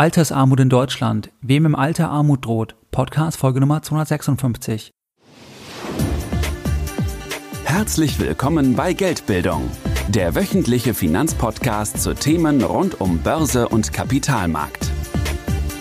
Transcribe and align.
Altersarmut 0.00 0.60
in 0.60 0.70
Deutschland. 0.70 1.30
Wem 1.42 1.66
im 1.66 1.74
Alter 1.74 2.08
Armut 2.08 2.46
droht? 2.46 2.74
Podcast 2.90 3.36
Folge 3.36 3.60
Nummer 3.60 3.82
256. 3.82 4.92
Herzlich 7.64 8.18
willkommen 8.18 8.76
bei 8.76 8.94
Geldbildung, 8.94 9.70
der 10.08 10.34
wöchentliche 10.34 10.94
Finanzpodcast 10.94 12.00
zu 12.00 12.14
Themen 12.14 12.62
rund 12.62 12.98
um 13.02 13.18
Börse 13.18 13.68
und 13.68 13.92
Kapitalmarkt. 13.92 14.90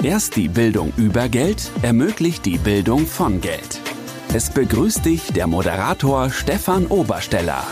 Erst 0.04 0.36
die 0.36 0.50
Bildung 0.50 0.92
über 0.98 1.30
Geld 1.30 1.72
ermöglicht 1.82 2.46
die 2.46 2.58
Bildung 2.58 3.08
von 3.08 3.40
Geld. 3.40 3.80
Es 4.34 4.50
begrüßt 4.50 5.06
dich 5.06 5.32
der 5.32 5.48
Moderator 5.48 6.30
Stefan 6.30 6.88
Obersteller. 6.88 7.64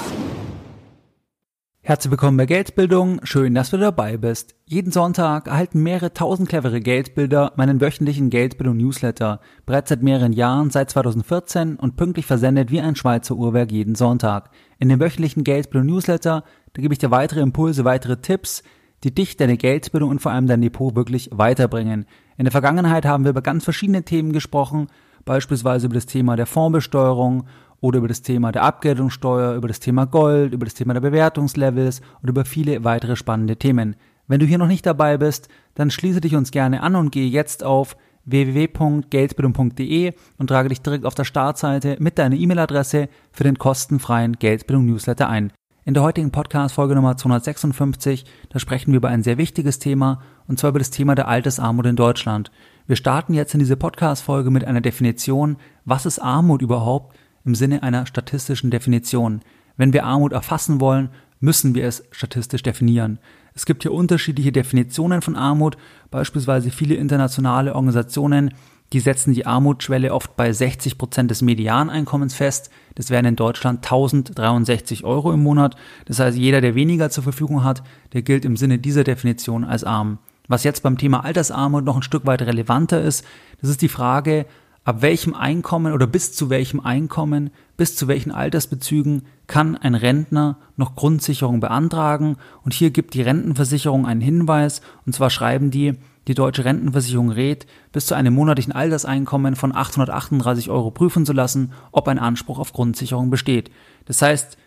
Herzlich 1.88 2.12
willkommen 2.12 2.36
bei 2.36 2.46
Geldbildung. 2.46 3.22
Schön, 3.24 3.56
dass 3.56 3.70
du 3.70 3.78
dabei 3.78 4.18
bist. 4.18 4.56
Jeden 4.66 4.92
Sonntag 4.92 5.48
erhalten 5.48 5.82
mehrere 5.84 6.12
tausend 6.12 6.50
clevere 6.50 6.82
Geldbilder 6.82 7.54
meinen 7.56 7.80
wöchentlichen 7.80 8.30
Geldbildung-Newsletter. 8.30 9.40
Bereits 9.66 9.88
seit 9.88 10.04
mehreren 10.04 10.34
Jahren, 10.34 10.70
seit 10.70 10.90
2014 10.90 11.78
und 11.78 11.96
pünktlich 11.96 12.26
versendet 12.26 12.72
wie 12.72 12.82
ein 12.82 12.98
Schweizer 12.98 13.36
Uhrwerk 13.36 13.72
jeden 13.72 13.96
Sonntag. 13.96 14.50
In 14.80 14.90
dem 14.90 15.00
wöchentlichen 15.00 15.46
Geldbildung-Newsletter, 15.46 16.44
da 16.74 16.82
gebe 16.82 16.94
ich 16.94 17.00
dir 17.00 17.10
weitere 17.10 17.40
Impulse, 17.40 17.86
weitere 17.86 18.18
Tipps, 18.18 18.64
die 19.06 19.16
dich, 19.16 19.38
deine 19.38 19.56
Geldbildung 19.56 20.10
und 20.10 20.22
vor 20.22 20.34
allem 20.34 20.48
dein 20.48 20.62
Depot 20.62 20.94
wirklich 20.94 21.30
weiterbringen. 21.32 22.06
In 22.38 22.44
der 22.44 22.52
Vergangenheit 22.52 23.06
haben 23.06 23.24
wir 23.24 23.32
über 23.32 23.42
ganz 23.42 23.64
verschiedene 23.64 24.04
Themen 24.04 24.34
gesprochen, 24.34 24.88
beispielsweise 25.24 25.86
über 25.86 25.96
das 25.96 26.06
Thema 26.06 26.36
der 26.36 26.48
Fondsbesteuerung 26.48 27.46
oder 27.82 28.00
über 28.00 28.08
das 28.08 28.22
Thema 28.22 28.52
der 28.52 28.64
Abgeltungssteuer, 28.64 29.56
über 29.56 29.68
das 29.68 29.80
Thema 29.80 30.06
Gold, 30.06 30.54
über 30.54 30.66
das 30.66 30.74
Thema 30.74 30.94
der 30.94 31.02
Bewertungslevels 31.02 32.02
und 32.22 32.30
über 32.30 32.46
viele 32.46 32.84
weitere 32.84 33.16
spannende 33.16 33.58
Themen. 33.58 33.96
Wenn 34.28 34.40
du 34.40 34.46
hier 34.46 34.58
noch 34.58 34.68
nicht 34.68 34.86
dabei 34.86 35.18
bist, 35.18 35.48
dann 35.76 35.92
schließe 35.92 36.22
dich 36.22 36.36
uns 36.36 36.52
gerne 36.52 36.82
an 36.82 36.96
und 36.96 37.12
gehe 37.12 37.30
jetzt 37.30 37.64
auf 37.64 37.96
www.geldbildung.de 38.26 40.14
und 40.38 40.48
trage 40.48 40.70
dich 40.70 40.82
direkt 40.82 41.06
auf 41.06 41.16
der 41.16 41.24
Startseite 41.24 41.96
mit 42.00 42.18
deiner 42.18 42.36
E-Mail-Adresse 42.36 43.08
für 43.32 43.44
den 43.44 43.58
kostenfreien 43.58 44.34
Geldbildung-Newsletter 44.34 45.30
ein. 45.30 45.54
In 45.86 45.94
der 45.94 46.04
heutigen 46.04 46.32
Podcast-Folge 46.32 46.96
Nummer 46.96 47.16
256, 47.16 48.26
da 48.50 48.60
sprechen 48.60 48.92
wir 48.92 48.98
über 48.98 49.08
ein 49.08 49.24
sehr 49.24 49.38
wichtiges 49.38 49.80
Thema, 49.80 50.22
und 50.46 50.60
zwar 50.60 50.72
über 50.72 50.80
das 50.80 50.90
Thema 50.90 51.16
der 51.16 51.30
Altersarmut 51.30 51.86
in 51.86 51.96
Deutschland. 51.96 52.52
Wir 52.88 52.98
starten 52.98 53.34
jetzt 53.34 53.54
in 53.54 53.60
diese 53.60 53.78
Podcast-Folge 53.78 54.52
mit 54.52 54.66
einer 54.66 54.82
Definition, 54.82 55.56
was 55.86 56.06
ist 56.06 56.20
Armut 56.20 56.62
überhaupt 56.62 57.16
im 57.48 57.56
Sinne 57.56 57.82
einer 57.82 58.06
statistischen 58.06 58.70
Definition. 58.70 59.42
Wenn 59.78 59.94
wir 59.94 60.06
Armut 60.06 60.34
erfassen 60.34 60.80
wollen, 60.80 61.10
müssen 61.40 61.74
wir 61.74 61.86
es 61.86 62.04
statistisch 62.12 62.62
definieren. 62.62 63.20
Es 63.56 63.66
gibt 63.66 63.84
hier 63.84 63.94
unterschiedliche 63.94 64.52
Definitionen 64.52 65.22
von 65.22 65.36
Armut, 65.36 65.78
beispielsweise 66.12 66.70
viele 66.70 66.96
internationale 66.96 67.74
Organisationen, 67.74 68.54
die 68.94 69.00
setzen 69.02 69.34
die 69.34 69.46
Armutsschwelle 69.46 70.14
oft 70.14 70.38
bei 70.38 70.54
60 70.54 70.98
Prozent 70.98 71.30
des 71.30 71.42
Medianeinkommens 71.42 72.34
fest. 72.34 72.70
Das 72.96 73.10
wären 73.10 73.26
in 73.26 73.36
Deutschland 73.36 73.80
1063 73.80 75.04
Euro 75.04 75.34
im 75.34 75.44
Monat. 75.44 75.76
Das 76.06 76.20
heißt, 76.20 76.38
jeder, 76.38 76.62
der 76.62 76.74
weniger 76.74 77.10
zur 77.10 77.24
Verfügung 77.24 77.66
hat, 77.66 77.84
der 78.14 78.22
gilt 78.22 78.46
im 78.46 78.56
Sinne 78.56 78.80
dieser 78.80 79.04
Definition 79.04 79.66
als 79.66 79.84
arm. 79.84 80.20
Was 80.48 80.64
jetzt 80.64 80.84
beim 80.84 80.98
Thema 80.98 81.26
Altersarmut 81.26 81.84
noch 81.84 81.98
ein 81.98 82.04
Stück 82.04 82.26
weit 82.26 82.42
relevanter 82.42 83.02
ist, 83.02 83.26
das 83.60 83.70
ist 83.70 83.82
die 83.82 83.90
Frage, 83.90 84.46
ab 84.88 85.02
welchem 85.02 85.34
Einkommen 85.34 85.92
oder 85.92 86.08
bis 86.08 86.32
zu 86.32 86.50
welchem 86.50 86.80
Einkommen, 86.80 87.50
bis 87.76 87.98
zu 87.98 88.08
welchen 88.08 88.32
Altersbezügen 88.32 89.24
kann 89.46 89.76
ein 89.76 89.96
Rentner 89.96 90.60
noch 90.78 90.96
Grundsicherung 90.96 91.60
beantragen. 91.60 92.38
Und 92.64 92.74
hier 92.74 92.92
gibt 92.92 93.14
die 93.14 93.22
Rentenversicherung 93.22 94.06
einen 94.06 94.22
Hinweis, 94.22 94.80
und 95.06 95.12
zwar 95.12 95.30
schreiben 95.30 95.72
die, 95.72 95.96
die 96.30 96.36
deutsche 96.36 96.64
Rentenversicherung 96.64 97.32
rät, 97.32 97.68
bis 97.92 98.06
zu 98.06 98.16
einem 98.16 98.34
monatlichen 98.34 98.72
Alterseinkommen 98.72 99.58
von 99.58 99.76
838 99.76 100.70
Euro 100.70 100.90
prüfen 100.90 101.26
zu 101.26 101.34
lassen, 101.34 101.74
ob 101.92 102.08
ein 102.08 102.18
Anspruch 102.18 102.58
auf 102.58 102.72
Grundsicherung 102.72 103.30
besteht. 103.30 103.70
Das 104.06 104.22
heißt, 104.22 104.58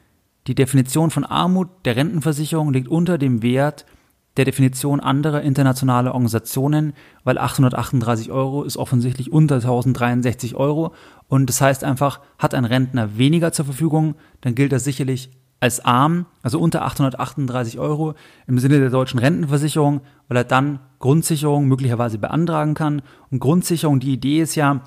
die 0.49 0.55
Definition 0.55 1.11
von 1.11 1.25
Armut 1.25 1.69
der 1.87 1.97
Rentenversicherung 1.97 2.75
liegt 2.75 2.89
unter 2.89 3.17
dem 3.17 3.43
Wert 3.43 3.87
der 4.37 4.45
Definition 4.45 5.01
anderer 5.01 5.43
internationaler 5.43 6.13
Organisationen, 6.13 6.93
weil 7.25 7.39
838 7.39 8.31
Euro 8.31 8.63
ist 8.63 8.77
offensichtlich 8.77 9.33
unter 9.33 9.57
1063 9.57 10.55
Euro 10.55 10.95
und 11.29 11.49
das 11.49 11.61
heißt 11.61 11.85
einfach, 11.85 12.21
hat 12.39 12.55
ein 12.55 12.65
Rentner 12.65 13.19
weniger 13.19 13.53
zur 13.53 13.65
Verfügung, 13.65 14.15
dann 14.41 14.55
gilt 14.55 14.73
er 14.73 14.79
sicherlich 14.79 15.31
als 15.61 15.85
arm, 15.85 16.27
also 16.43 16.59
unter 16.59 16.83
838 16.83 17.79
Euro 17.79 18.15
im 18.47 18.59
Sinne 18.59 18.81
der 18.81 18.89
deutschen 18.89 19.21
Rentenversicherung, 19.21 20.01
weil 20.29 20.39
er 20.39 20.45
dann 20.45 20.81
Grundsicherung 20.99 21.67
möglicherweise 21.67 22.19
beantragen 22.19 22.75
kann. 22.75 23.03
Und 23.31 23.41
Grundsicherung, 23.41 24.01
die 24.01 24.15
Idee 24.15 24.41
ist 24.41 24.55
ja, 24.55 24.81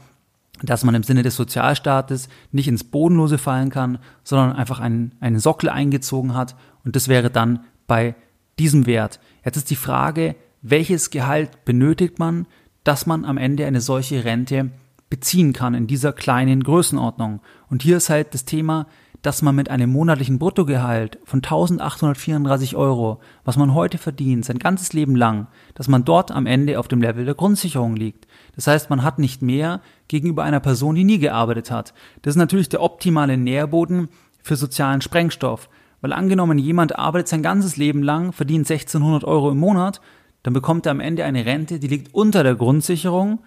dass 0.64 0.84
man 0.84 0.96
im 0.96 1.04
Sinne 1.04 1.22
des 1.22 1.36
Sozialstaates 1.36 2.28
nicht 2.52 2.68
ins 2.68 2.84
Bodenlose 2.84 3.38
fallen 3.38 3.70
kann, 3.70 4.00
sondern 4.24 4.54
einfach 4.54 4.80
einen, 4.80 5.14
einen 5.20 5.40
Sockel 5.40 5.70
eingezogen 5.70 6.34
hat. 6.34 6.56
Und 6.84 6.96
das 6.96 7.08
wäre 7.08 7.30
dann 7.30 7.60
bei 7.86 8.16
diesem 8.60 8.86
Wert. 8.86 9.20
Jetzt 9.44 9.58
ist 9.58 9.70
die 9.70 9.76
Frage, 9.76 10.36
welches 10.62 11.10
Gehalt 11.10 11.66
benötigt 11.66 12.20
man, 12.20 12.48
dass 12.84 13.06
man 13.06 13.26
am 13.26 13.38
Ende 13.38 13.66
eine 13.66 13.82
solche 13.82 14.24
Rente 14.24 14.72
beziehen 15.10 15.54
kann 15.54 15.74
in 15.74 15.88
dieser 15.88 16.14
kleinen 16.14 16.64
Größenordnung. 16.64 17.42
Und 17.70 17.84
hier 17.84 17.98
ist 17.98 18.10
halt 18.10 18.34
das 18.34 18.46
Thema, 18.46 18.88
dass 19.22 19.42
man 19.42 19.56
mit 19.56 19.70
einem 19.70 19.90
monatlichen 19.90 20.38
Bruttogehalt 20.38 21.18
von 21.24 21.38
1834 21.38 22.76
Euro, 22.76 23.22
was 23.46 23.56
man 23.56 23.74
heute 23.74 23.98
verdient, 23.98 24.44
sein 24.44 24.60
ganzes 24.60 24.92
Leben 24.92 25.16
lang, 25.16 25.48
dass 25.76 25.88
man 25.88 26.04
dort 26.04 26.32
am 26.32 26.46
Ende 26.46 26.78
auf 26.78 26.90
dem 26.90 27.02
Level 27.02 27.24
der 27.24 27.36
Grundsicherung 27.36 27.96
liegt. 27.96 28.28
Das 28.56 28.68
heißt, 28.68 28.90
man 28.90 29.02
hat 29.02 29.20
nicht 29.20 29.42
mehr 29.42 29.82
gegenüber 30.10 30.44
einer 30.44 30.60
Person, 30.60 30.96
die 30.96 31.06
nie 31.06 31.20
gearbeitet 31.20 31.72
hat. 31.72 31.94
Das 32.22 32.34
ist 32.34 32.40
natürlich 32.40 32.68
der 32.68 32.82
optimale 32.82 33.38
Nährboden 33.38 34.10
für 34.42 34.58
sozialen 34.58 35.02
Sprengstoff. 35.02 35.70
Weil 36.04 36.12
angenommen, 36.12 36.58
jemand 36.58 37.00
arbeitet 37.00 37.30
sein 37.30 37.42
ganzes 37.42 37.78
Leben 37.78 38.04
lang, 38.04 38.34
verdient 38.34 38.70
1600 38.70 39.24
Euro 39.24 39.52
im 39.52 39.58
Monat, 39.58 40.02
dann 40.44 40.54
bekommt 40.54 40.86
er 40.86 40.92
am 40.92 41.00
Ende 41.00 41.24
eine 41.24 41.46
Rente, 41.46 41.80
die 41.80 41.88
liegt 41.88 42.14
unter 42.14 42.44
der 42.44 42.56
Grundsicherung 42.56 43.40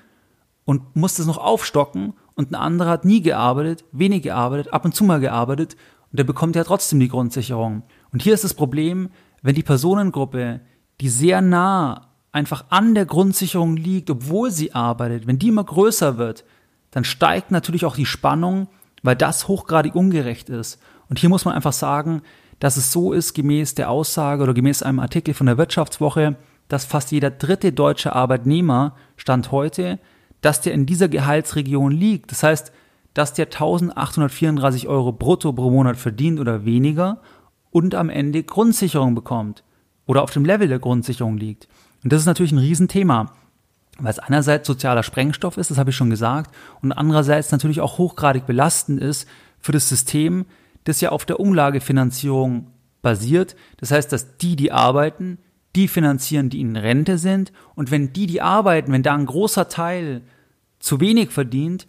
und 0.65 0.97
muss 0.97 1.17
das 1.17 1.27
noch 1.27 1.37
aufstocken 1.37 2.15
und 2.35 2.51
ein 2.51 2.55
anderer 2.55 2.89
hat 2.89 3.05
nie 3.05 3.21
gearbeitet, 3.21 3.85
wenig 3.93 4.23
gearbeitet, 4.23 4.73
ab 4.73 4.87
und 4.87 4.95
zu 4.95 5.05
mal 5.05 5.21
gearbeitet 5.21 5.77
und 6.11 6.19
der 6.19 6.25
bekommt 6.25 6.57
ja 6.57 6.65
trotzdem 6.65 6.99
die 6.99 7.09
Grundsicherung. 7.09 7.83
Und 8.11 8.23
hier 8.23 8.33
ist 8.33 8.45
das 8.45 8.55
Problem, 8.55 9.11
wenn 9.43 9.55
die 9.55 9.63
Personengruppe, 9.63 10.63
die 11.03 11.11
sehr 11.11 11.43
nah 11.43 12.09
einfach 12.33 12.65
an 12.71 12.95
der 12.95 13.05
Grundsicherung 13.05 13.77
liegt, 13.77 14.09
obwohl 14.09 14.51
sie 14.51 14.75
arbeitet, 14.75 15.27
wenn 15.27 15.39
die 15.39 15.49
immer 15.49 15.65
größer 15.65 16.17
wird, 16.17 16.47
dann 16.91 17.05
steigt 17.05 17.51
natürlich 17.51 17.85
auch 17.85 17.97
die 17.97 18.07
Spannung, 18.07 18.69
weil 19.03 19.15
das 19.15 19.47
hochgradig 19.47 19.95
ungerecht 19.95 20.49
ist. 20.49 20.81
Und 21.11 21.19
hier 21.19 21.29
muss 21.29 21.45
man 21.45 21.55
einfach 21.55 21.75
sagen, 21.75 22.23
dass 22.59 22.77
es 22.77 22.93
so 22.93 23.13
ist, 23.13 23.35
gemäß 23.35 23.75
der 23.75 23.91
Aussage 23.91 24.43
oder 24.43 24.55
gemäß 24.55 24.83
einem 24.83 25.01
Artikel 25.01 25.35
von 25.35 25.47
der 25.47 25.59
Wirtschaftswoche, 25.59 26.37
dass 26.69 26.85
fast 26.85 27.13
jeder 27.13 27.31
dritte 27.31 27.73
deutsche 27.73 28.15
Arbeitnehmer 28.15 28.95
Stand 29.17 29.53
heute, 29.53 29.99
dass 30.41 30.61
der 30.61 30.75
in 30.75 30.87
dieser 30.87 31.09
Gehaltsregion 31.09 31.93
liegt. 31.93 32.33
Das 32.33 32.43
heißt, 32.43 32.73
dass 33.15 33.33
der 33.33 33.47
1834 33.47 34.89
Euro 34.89 35.13
brutto 35.13 35.53
pro 35.53 35.71
Monat 35.71 35.97
verdient 35.97 36.41
oder 36.41 36.65
weniger 36.65 37.21
und 37.71 37.95
am 37.95 38.11
Ende 38.11 38.43
Grundsicherung 38.43 39.15
bekommt 39.15 39.65
oder 40.07 40.23
auf 40.23 40.31
dem 40.31 40.45
Level 40.45 40.69
der 40.69 40.79
Grundsicherung 40.79 41.37
liegt. 41.37 41.69
Und 42.05 42.13
das 42.13 42.21
ist 42.21 42.27
natürlich 42.27 42.53
ein 42.53 42.59
Riesenthema, 42.59 43.33
weil 43.99 44.11
es 44.11 44.19
einerseits 44.19 44.67
sozialer 44.67 45.03
Sprengstoff 45.03 45.57
ist, 45.57 45.71
das 45.71 45.79
habe 45.79 45.91
ich 45.91 45.97
schon 45.97 46.11
gesagt, 46.11 46.55
und 46.83 46.93
andererseits 46.93 47.53
natürlich 47.53 47.81
auch 47.81 47.99
hochgradig 47.99 48.47
belastend 48.47 49.01
ist 49.01 49.27
für 49.61 49.73
das 49.73 49.89
System, 49.89 50.45
das 50.87 51.01
ja 51.01 51.11
auf 51.11 51.27
der 51.27 51.41
Umlagefinanzierung 51.41 52.71
basiert. 53.03 53.57
Das 53.77 53.91
heißt, 53.91 54.11
dass 54.13 54.39
die, 54.39 54.57
die 54.57 54.73
arbeiten, 54.73 55.39
die 55.75 55.89
finanzieren, 55.89 56.49
die 56.49 56.61
in 56.61 56.77
Rente 56.77 57.19
sind. 57.19 57.53
Und 57.75 57.91
wenn 57.91 58.13
die, 58.13 58.27
die 58.27 58.41
arbeiten, 58.41 58.93
wenn 58.93 59.03
da 59.03 59.15
ein 59.15 59.27
großer 59.27 59.69
Teil 59.69 60.23
zu 60.79 61.01
wenig 61.01 61.31
verdient, 61.31 61.87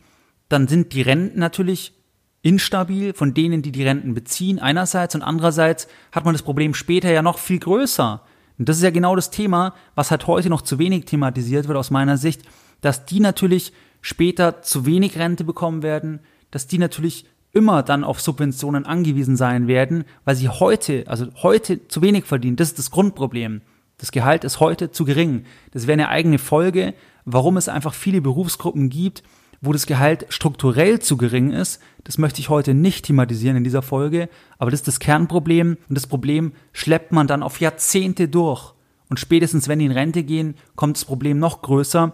dann 0.50 0.68
sind 0.68 0.94
die 0.94 1.02
Renten 1.02 1.40
natürlich 1.40 1.94
instabil 2.42 3.14
von 3.14 3.34
denen, 3.34 3.62
die 3.62 3.72
die 3.72 3.84
Renten 3.84 4.14
beziehen, 4.14 4.60
einerseits 4.60 5.16
und 5.16 5.22
andererseits 5.22 5.88
hat 6.12 6.26
man 6.26 6.34
das 6.34 6.44
Problem 6.44 6.74
später 6.74 7.12
ja 7.12 7.22
noch 7.22 7.40
viel 7.40 7.60
größer. 7.60 8.22
Und 8.58 8.70
das 8.70 8.78
ist 8.78 8.84
ja 8.84 8.90
genau 8.90 9.16
das 9.16 9.30
Thema, 9.30 9.74
was 9.96 10.12
halt 10.12 10.26
heute 10.28 10.50
noch 10.50 10.62
zu 10.62 10.80
wenig 10.80 11.06
thematisiert 11.06 11.68
wird 11.68 11.78
aus 11.78 11.92
meiner 11.92 12.18
Sicht, 12.18 12.42
dass 12.82 13.06
die 13.06 13.20
natürlich 13.20 13.74
später 14.02 14.62
zu 14.62 14.86
wenig 14.86 15.18
Rente 15.18 15.44
bekommen 15.44 15.84
werden, 15.84 16.22
dass 16.50 16.68
die 16.68 16.78
natürlich 16.78 17.26
immer 17.58 17.82
dann 17.82 18.04
auf 18.04 18.22
Subventionen 18.22 18.86
angewiesen 18.86 19.36
sein 19.36 19.68
werden, 19.68 20.06
weil 20.26 20.36
sie 20.36 20.48
heute, 20.48 21.06
also 21.08 21.26
heute 21.42 21.88
zu 21.88 22.04
wenig 22.04 22.26
verdienen. 22.26 22.56
Das 22.56 22.70
ist 22.70 22.78
das 22.78 22.92
Grundproblem. 22.92 23.62
Das 23.98 24.12
Gehalt 24.12 24.44
ist 24.44 24.60
heute 24.60 24.92
zu 24.92 25.06
gering. 25.06 25.46
Das 25.72 25.88
wäre 25.88 25.94
eine 25.94 26.10
eigene 26.10 26.38
Folge, 26.38 26.94
warum 27.26 27.58
es 27.58 27.68
einfach 27.68 27.96
viele 27.96 28.22
Berufsgruppen 28.22 28.90
gibt, 28.90 29.24
wo 29.60 29.74
das 29.74 29.88
Gehalt 29.88 30.28
strukturell 30.30 31.00
zu 31.00 31.18
gering 31.18 31.52
ist. 31.52 31.82
Das 32.04 32.20
möchte 32.20 32.40
ich 32.40 32.50
heute 32.50 32.76
nicht 32.76 33.06
thematisieren 33.06 33.58
in 33.58 33.64
dieser 33.64 33.82
Folge, 33.82 34.30
aber 34.60 34.70
das 34.70 34.82
ist 34.82 34.88
das 34.88 35.00
Kernproblem 35.00 35.78
und 35.90 35.96
das 35.96 36.06
Problem 36.06 36.52
schleppt 36.74 37.12
man 37.12 37.26
dann 37.26 37.42
auf 37.42 37.60
Jahrzehnte 37.60 38.28
durch. 38.28 38.74
Und 39.10 39.20
spätestens, 39.20 39.68
wenn 39.68 39.80
die 39.80 39.86
in 39.86 39.92
Rente 39.92 40.24
gehen, 40.24 40.56
kommt 40.76 40.98
das 40.98 41.06
Problem 41.06 41.40
noch 41.40 41.64
größer, 41.64 42.14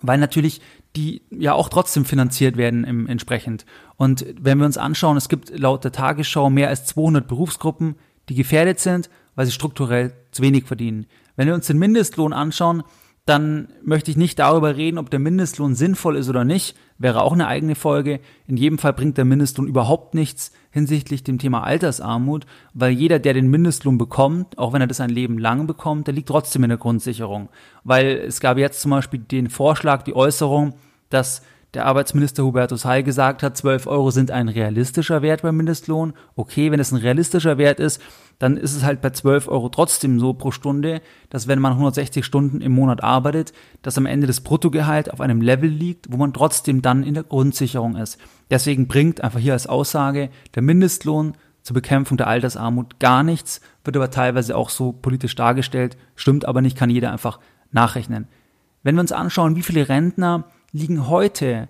weil 0.00 0.18
natürlich 0.18 0.60
die 0.96 1.22
ja 1.30 1.52
auch 1.52 1.68
trotzdem 1.68 2.04
finanziert 2.04 2.56
werden 2.56 2.84
im, 2.84 3.06
entsprechend. 3.06 3.64
Und 3.96 4.26
wenn 4.40 4.58
wir 4.58 4.66
uns 4.66 4.78
anschauen, 4.78 5.16
es 5.16 5.28
gibt 5.28 5.56
laut 5.56 5.84
der 5.84 5.92
Tagesschau 5.92 6.50
mehr 6.50 6.68
als 6.68 6.86
200 6.86 7.28
Berufsgruppen, 7.28 7.96
die 8.28 8.34
gefährdet 8.34 8.80
sind, 8.80 9.10
weil 9.34 9.46
sie 9.46 9.52
strukturell 9.52 10.12
zu 10.32 10.42
wenig 10.42 10.64
verdienen. 10.64 11.06
Wenn 11.36 11.46
wir 11.46 11.54
uns 11.54 11.66
den 11.66 11.78
Mindestlohn 11.78 12.32
anschauen, 12.32 12.82
dann 13.30 13.68
möchte 13.82 14.10
ich 14.10 14.16
nicht 14.16 14.40
darüber 14.40 14.76
reden, 14.76 14.98
ob 14.98 15.08
der 15.08 15.20
Mindestlohn 15.20 15.76
sinnvoll 15.76 16.16
ist 16.16 16.28
oder 16.28 16.44
nicht. 16.44 16.76
Wäre 16.98 17.22
auch 17.22 17.32
eine 17.32 17.46
eigene 17.46 17.76
Folge. 17.76 18.18
In 18.48 18.56
jedem 18.56 18.76
Fall 18.76 18.92
bringt 18.92 19.16
der 19.18 19.24
Mindestlohn 19.24 19.68
überhaupt 19.68 20.14
nichts 20.14 20.52
hinsichtlich 20.72 21.22
dem 21.22 21.38
Thema 21.38 21.62
Altersarmut, 21.62 22.44
weil 22.74 22.90
jeder, 22.90 23.20
der 23.20 23.32
den 23.32 23.48
Mindestlohn 23.48 23.98
bekommt, 23.98 24.58
auch 24.58 24.72
wenn 24.72 24.80
er 24.80 24.88
das 24.88 25.00
ein 25.00 25.10
Leben 25.10 25.38
lang 25.38 25.68
bekommt, 25.68 26.08
der 26.08 26.14
liegt 26.14 26.28
trotzdem 26.28 26.64
in 26.64 26.70
der 26.70 26.78
Grundsicherung. 26.78 27.50
Weil 27.84 28.18
es 28.26 28.40
gab 28.40 28.58
jetzt 28.58 28.80
zum 28.80 28.90
Beispiel 28.90 29.20
den 29.20 29.48
Vorschlag, 29.48 30.02
die 30.02 30.16
Äußerung, 30.16 30.74
dass 31.08 31.42
der 31.74 31.86
Arbeitsminister 31.86 32.44
Hubertus 32.44 32.84
Heil 32.84 33.02
gesagt 33.02 33.42
hat, 33.42 33.56
12 33.56 33.86
Euro 33.86 34.10
sind 34.10 34.30
ein 34.30 34.48
realistischer 34.48 35.22
Wert 35.22 35.42
beim 35.42 35.56
Mindestlohn. 35.56 36.14
Okay, 36.34 36.72
wenn 36.72 36.80
es 36.80 36.90
ein 36.90 36.98
realistischer 36.98 37.58
Wert 37.58 37.78
ist, 37.78 38.02
dann 38.40 38.56
ist 38.56 38.74
es 38.74 38.82
halt 38.82 39.00
bei 39.00 39.10
12 39.10 39.48
Euro 39.48 39.68
trotzdem 39.68 40.18
so 40.18 40.32
pro 40.32 40.50
Stunde, 40.50 41.00
dass 41.28 41.46
wenn 41.46 41.60
man 41.60 41.72
160 41.72 42.24
Stunden 42.24 42.60
im 42.60 42.72
Monat 42.72 43.04
arbeitet, 43.04 43.52
dass 43.82 43.98
am 43.98 44.06
Ende 44.06 44.26
das 44.26 44.40
Bruttogehalt 44.40 45.12
auf 45.12 45.20
einem 45.20 45.42
Level 45.42 45.68
liegt, 45.68 46.10
wo 46.10 46.16
man 46.16 46.32
trotzdem 46.32 46.82
dann 46.82 47.04
in 47.04 47.14
der 47.14 47.22
Grundsicherung 47.22 47.96
ist. 47.96 48.18
Deswegen 48.50 48.88
bringt 48.88 49.22
einfach 49.22 49.38
hier 49.38 49.52
als 49.52 49.66
Aussage 49.66 50.30
der 50.54 50.62
Mindestlohn 50.62 51.34
zur 51.62 51.74
Bekämpfung 51.74 52.16
der 52.16 52.26
Altersarmut 52.26 52.98
gar 52.98 53.22
nichts, 53.22 53.60
wird 53.84 53.96
aber 53.96 54.10
teilweise 54.10 54.56
auch 54.56 54.70
so 54.70 54.92
politisch 54.92 55.34
dargestellt, 55.34 55.96
stimmt 56.16 56.46
aber 56.46 56.62
nicht, 56.62 56.76
kann 56.76 56.90
jeder 56.90 57.12
einfach 57.12 57.38
nachrechnen. 57.70 58.26
Wenn 58.82 58.94
wir 58.94 59.02
uns 59.02 59.12
anschauen, 59.12 59.56
wie 59.56 59.62
viele 59.62 59.88
Rentner 59.88 60.44
liegen 60.72 61.08
heute 61.08 61.68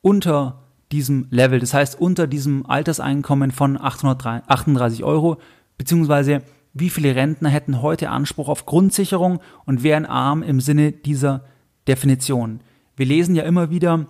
unter 0.00 0.62
diesem 0.90 1.26
Level, 1.30 1.58
das 1.58 1.74
heißt 1.74 2.00
unter 2.00 2.26
diesem 2.26 2.66
Alterseinkommen 2.66 3.50
von 3.50 3.80
838 3.80 5.04
Euro, 5.04 5.38
beziehungsweise 5.78 6.42
wie 6.74 6.90
viele 6.90 7.14
Rentner 7.14 7.48
hätten 7.48 7.82
heute 7.82 8.10
Anspruch 8.10 8.48
auf 8.48 8.66
Grundsicherung 8.66 9.40
und 9.64 9.82
wären 9.82 10.06
arm 10.06 10.42
im 10.42 10.60
Sinne 10.60 10.92
dieser 10.92 11.44
Definition. 11.88 12.60
Wir 12.96 13.06
lesen 13.06 13.34
ja 13.34 13.42
immer 13.44 13.70
wieder, 13.70 14.06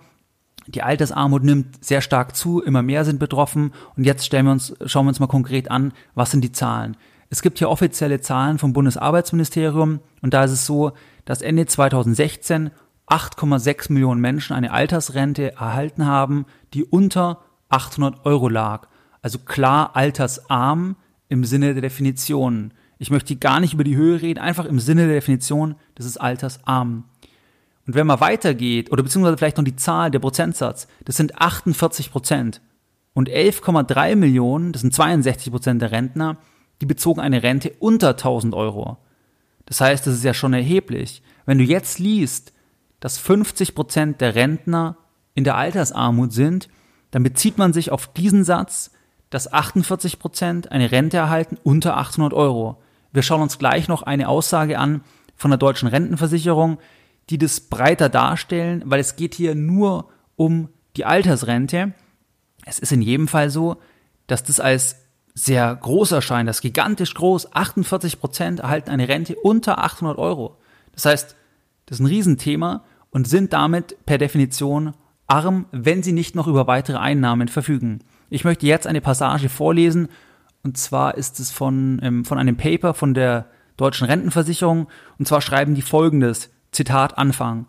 die 0.66 0.82
Altersarmut 0.82 1.42
nimmt 1.42 1.84
sehr 1.84 2.00
stark 2.00 2.36
zu, 2.36 2.62
immer 2.62 2.82
mehr 2.82 3.04
sind 3.04 3.18
betroffen 3.18 3.72
und 3.96 4.04
jetzt 4.04 4.24
stellen 4.24 4.46
wir 4.46 4.52
uns, 4.52 4.74
schauen 4.86 5.06
wir 5.06 5.10
uns 5.10 5.20
mal 5.20 5.26
konkret 5.26 5.70
an, 5.70 5.92
was 6.14 6.30
sind 6.30 6.42
die 6.42 6.52
Zahlen. 6.52 6.96
Es 7.30 7.42
gibt 7.42 7.58
hier 7.58 7.70
offizielle 7.70 8.20
Zahlen 8.20 8.58
vom 8.58 8.72
Bundesarbeitsministerium 8.72 10.00
und 10.20 10.34
da 10.34 10.44
ist 10.44 10.52
es 10.52 10.66
so, 10.66 10.92
dass 11.24 11.42
Ende 11.42 11.66
2016 11.66 12.70
8,6 13.12 13.92
Millionen 13.92 14.22
Menschen 14.22 14.56
eine 14.56 14.72
Altersrente 14.72 15.52
erhalten 15.52 16.06
haben, 16.06 16.46
die 16.72 16.82
unter 16.82 17.42
800 17.68 18.24
Euro 18.24 18.48
lag. 18.48 18.88
Also 19.20 19.38
klar 19.38 19.94
altersarm 19.94 20.96
im 21.28 21.44
Sinne 21.44 21.74
der 21.74 21.82
Definition. 21.82 22.72
Ich 22.98 23.10
möchte 23.10 23.36
gar 23.36 23.60
nicht 23.60 23.74
über 23.74 23.84
die 23.84 23.96
Höhe 23.96 24.22
reden, 24.22 24.40
einfach 24.40 24.64
im 24.64 24.80
Sinne 24.80 25.06
der 25.06 25.16
Definition, 25.16 25.74
das 25.94 26.06
ist 26.06 26.16
altersarm. 26.16 27.04
Und 27.86 27.94
wenn 27.94 28.06
man 28.06 28.20
weitergeht, 28.20 28.90
oder 28.90 29.02
beziehungsweise 29.02 29.36
vielleicht 29.36 29.58
noch 29.58 29.64
die 29.64 29.76
Zahl, 29.76 30.10
der 30.10 30.18
Prozentsatz, 30.18 30.88
das 31.04 31.16
sind 31.16 31.38
48 31.38 32.10
Prozent. 32.10 32.62
Und 33.12 33.28
11,3 33.28 34.16
Millionen, 34.16 34.72
das 34.72 34.80
sind 34.80 34.94
62 34.94 35.52
Prozent 35.52 35.82
der 35.82 35.92
Rentner, 35.92 36.38
die 36.80 36.86
bezogen 36.86 37.20
eine 37.20 37.42
Rente 37.42 37.74
unter 37.78 38.10
1000 38.10 38.54
Euro. 38.54 38.96
Das 39.66 39.82
heißt, 39.82 40.06
das 40.06 40.14
ist 40.14 40.24
ja 40.24 40.32
schon 40.32 40.54
erheblich. 40.54 41.22
Wenn 41.44 41.58
du 41.58 41.64
jetzt 41.64 41.98
liest, 41.98 42.54
dass 43.02 43.18
50 43.18 43.74
Prozent 43.74 44.20
der 44.20 44.36
Rentner 44.36 44.96
in 45.34 45.42
der 45.42 45.56
Altersarmut 45.56 46.32
sind, 46.32 46.68
dann 47.10 47.24
bezieht 47.24 47.58
man 47.58 47.72
sich 47.72 47.90
auf 47.90 48.06
diesen 48.12 48.44
Satz, 48.44 48.92
dass 49.28 49.52
48 49.52 50.20
Prozent 50.20 50.70
eine 50.70 50.92
Rente 50.92 51.16
erhalten 51.16 51.58
unter 51.64 51.96
800 51.96 52.32
Euro. 52.32 52.80
Wir 53.10 53.22
schauen 53.22 53.42
uns 53.42 53.58
gleich 53.58 53.88
noch 53.88 54.02
eine 54.04 54.28
Aussage 54.28 54.78
an 54.78 55.00
von 55.34 55.50
der 55.50 55.58
deutschen 55.58 55.88
Rentenversicherung, 55.88 56.78
die 57.28 57.38
das 57.38 57.58
breiter 57.58 58.08
darstellen, 58.08 58.84
weil 58.86 59.00
es 59.00 59.16
geht 59.16 59.34
hier 59.34 59.56
nur 59.56 60.08
um 60.36 60.68
die 60.96 61.04
Altersrente. 61.04 61.94
Es 62.64 62.78
ist 62.78 62.92
in 62.92 63.02
jedem 63.02 63.26
Fall 63.26 63.50
so, 63.50 63.78
dass 64.28 64.44
das 64.44 64.60
als 64.60 65.08
sehr 65.34 65.74
groß 65.74 66.12
erscheint, 66.12 66.48
das 66.48 66.60
gigantisch 66.60 67.14
groß. 67.14 67.52
48 67.52 68.20
Prozent 68.20 68.60
erhalten 68.60 68.90
eine 68.90 69.08
Rente 69.08 69.34
unter 69.34 69.82
800 69.82 70.18
Euro. 70.18 70.58
Das 70.92 71.04
heißt, 71.04 71.34
das 71.86 71.96
ist 71.96 72.00
ein 72.00 72.06
Riesenthema 72.06 72.84
und 73.12 73.28
sind 73.28 73.52
damit 73.52 73.96
per 74.04 74.18
Definition 74.18 74.94
arm, 75.28 75.66
wenn 75.70 76.02
sie 76.02 76.12
nicht 76.12 76.34
noch 76.34 76.48
über 76.48 76.66
weitere 76.66 76.96
Einnahmen 76.98 77.48
verfügen. 77.48 78.00
Ich 78.28 78.44
möchte 78.44 78.66
jetzt 78.66 78.86
eine 78.86 79.00
Passage 79.00 79.48
vorlesen, 79.48 80.08
und 80.64 80.76
zwar 80.76 81.16
ist 81.16 81.40
es 81.40 81.50
von, 81.50 82.00
ähm, 82.02 82.24
von 82.24 82.38
einem 82.38 82.56
Paper 82.56 82.94
von 82.94 83.14
der 83.14 83.46
Deutschen 83.76 84.06
Rentenversicherung, 84.06 84.88
und 85.18 85.28
zwar 85.28 85.40
schreiben 85.40 85.74
die 85.74 85.82
folgendes, 85.82 86.50
Zitat 86.72 87.18
Anfang. 87.18 87.66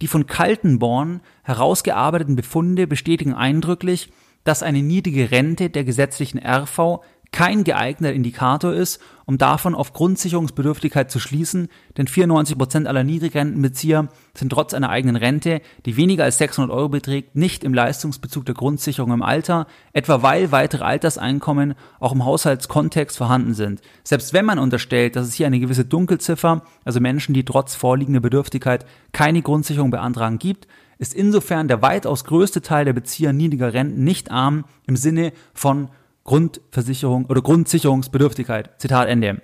Die 0.00 0.08
von 0.08 0.26
Kaltenborn 0.26 1.20
herausgearbeiteten 1.42 2.36
Befunde 2.36 2.86
bestätigen 2.86 3.34
eindrücklich, 3.34 4.12
dass 4.44 4.62
eine 4.62 4.82
niedrige 4.82 5.30
Rente 5.30 5.70
der 5.70 5.84
gesetzlichen 5.84 6.38
RV 6.38 7.00
kein 7.34 7.64
geeigneter 7.64 8.14
Indikator 8.14 8.72
ist, 8.72 9.00
um 9.24 9.38
davon 9.38 9.74
auf 9.74 9.92
Grundsicherungsbedürftigkeit 9.92 11.10
zu 11.10 11.18
schließen, 11.18 11.68
denn 11.96 12.06
94 12.06 12.56
Prozent 12.56 12.86
aller 12.86 13.02
Niedrigrentenbezieher 13.02 14.06
sind 14.34 14.50
trotz 14.50 14.72
einer 14.72 14.88
eigenen 14.88 15.16
Rente, 15.16 15.60
die 15.84 15.96
weniger 15.96 16.22
als 16.22 16.38
600 16.38 16.72
Euro 16.72 16.90
beträgt, 16.90 17.34
nicht 17.34 17.64
im 17.64 17.74
Leistungsbezug 17.74 18.46
der 18.46 18.54
Grundsicherung 18.54 19.10
im 19.10 19.22
Alter, 19.22 19.66
etwa 19.92 20.22
weil 20.22 20.52
weitere 20.52 20.84
Alterseinkommen 20.84 21.74
auch 21.98 22.12
im 22.12 22.24
Haushaltskontext 22.24 23.16
vorhanden 23.16 23.54
sind. 23.54 23.80
Selbst 24.04 24.32
wenn 24.32 24.44
man 24.44 24.60
unterstellt, 24.60 25.16
dass 25.16 25.26
es 25.26 25.34
hier 25.34 25.48
eine 25.48 25.58
gewisse 25.58 25.84
Dunkelziffer, 25.84 26.62
also 26.84 27.00
Menschen, 27.00 27.34
die 27.34 27.44
trotz 27.44 27.74
vorliegender 27.74 28.20
Bedürftigkeit 28.20 28.86
keine 29.10 29.42
Grundsicherung 29.42 29.90
beantragen 29.90 30.38
gibt, 30.38 30.68
ist 30.98 31.12
insofern 31.12 31.66
der 31.66 31.82
weitaus 31.82 32.24
größte 32.26 32.62
Teil 32.62 32.84
der 32.84 32.92
Bezieher 32.92 33.32
niedriger 33.32 33.72
Renten 33.72 34.04
nicht 34.04 34.30
arm 34.30 34.66
im 34.86 34.94
Sinne 34.94 35.32
von 35.52 35.88
Grundversicherung 36.24 37.26
oder 37.26 37.42
Grundsicherungsbedürftigkeit. 37.42 38.80
Zitat 38.80 39.08
Ende. 39.08 39.42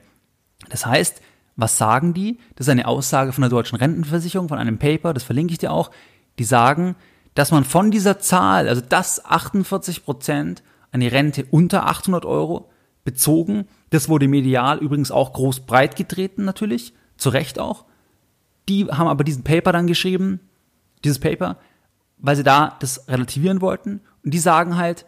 Das 0.68 0.86
heißt, 0.86 1.20
was 1.56 1.76
sagen 1.76 2.14
die? 2.14 2.38
Das 2.56 2.66
ist 2.66 2.70
eine 2.70 2.88
Aussage 2.88 3.32
von 3.32 3.42
der 3.42 3.50
deutschen 3.50 3.76
Rentenversicherung, 3.76 4.48
von 4.48 4.58
einem 4.58 4.78
Paper, 4.78 5.12
das 5.12 5.22
verlinke 5.22 5.52
ich 5.52 5.58
dir 5.58 5.72
auch. 5.72 5.90
Die 6.38 6.44
sagen, 6.44 6.96
dass 7.34 7.52
man 7.52 7.64
von 7.64 7.90
dieser 7.90 8.18
Zahl, 8.18 8.68
also 8.68 8.80
das 8.80 9.24
48 9.24 10.04
Prozent, 10.04 10.62
eine 10.90 11.12
Rente 11.12 11.46
unter 11.50 11.86
800 11.86 12.24
Euro 12.24 12.70
bezogen, 13.04 13.66
das 13.90 14.08
wurde 14.08 14.28
medial 14.28 14.78
übrigens 14.78 15.10
auch 15.10 15.32
groß 15.32 15.60
breit 15.60 15.96
getreten 15.96 16.44
natürlich, 16.44 16.94
zu 17.16 17.28
Recht 17.28 17.58
auch. 17.58 17.84
Die 18.68 18.86
haben 18.86 19.08
aber 19.08 19.24
diesen 19.24 19.44
Paper 19.44 19.72
dann 19.72 19.86
geschrieben, 19.86 20.40
dieses 21.04 21.18
Paper, 21.18 21.58
weil 22.18 22.36
sie 22.36 22.42
da 22.42 22.76
das 22.80 23.08
relativieren 23.08 23.60
wollten. 23.60 24.00
Und 24.24 24.32
die 24.34 24.38
sagen 24.38 24.76
halt, 24.76 25.06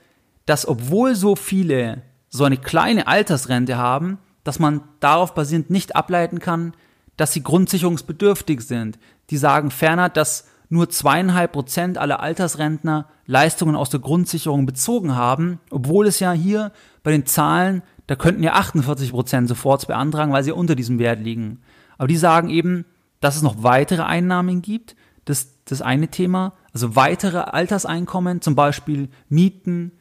dass 0.53 0.69
obwohl 0.69 1.15
so 1.15 1.35
viele 1.35 2.03
so 2.29 2.45
eine 2.45 2.59
kleine 2.59 3.07
Altersrente 3.07 3.79
haben, 3.79 4.19
dass 4.45 4.59
man 4.59 4.83
darauf 5.01 5.33
basierend 5.33 5.71
nicht 5.71 5.97
ableiten 5.97 6.41
kann, 6.41 6.75
dass 7.17 7.33
sie 7.33 7.43
grundsicherungsbedürftig 7.43 8.61
sind. 8.61 8.99
Die 9.31 9.39
sagen 9.39 9.71
ferner, 9.71 10.11
dass 10.11 10.47
nur 10.69 10.91
zweieinhalb 10.91 11.53
Prozent 11.53 11.97
aller 11.97 12.21
Altersrentner 12.21 13.09
Leistungen 13.25 13.75
aus 13.75 13.89
der 13.89 14.01
Grundsicherung 14.01 14.67
bezogen 14.67 15.17
haben, 15.17 15.59
obwohl 15.71 16.07
es 16.07 16.21
ja 16.21 16.33
hier 16.33 16.73
bei 17.03 17.13
den 17.13 17.25
Zahlen, 17.25 17.83
da 18.07 18.15
könnten 18.15 18.43
ja 18.43 18.53
48 18.53 19.11
Prozent 19.11 19.49
sofort 19.49 19.87
beantragen, 19.87 20.35
weil 20.35 20.45
sie 20.45 20.53
unter 20.53 20.75
diesem 20.75 20.99
Wert 20.99 21.21
liegen. 21.21 21.63
Aber 21.97 22.09
die 22.09 22.19
sagen 22.19 22.51
eben, 22.51 22.85
dass 23.21 23.37
es 23.37 23.43
noch 23.43 23.63
weitere 23.63 24.03
Einnahmen 24.03 24.61
gibt. 24.61 24.97
Das, 25.25 25.65
das 25.65 25.81
eine 25.81 26.09
Thema. 26.09 26.53
Also 26.75 26.95
weitere 26.95 27.39
Alterseinkommen, 27.39 28.43
zum 28.43 28.55
Beispiel 28.55 29.09
Mieten, 29.31 29.93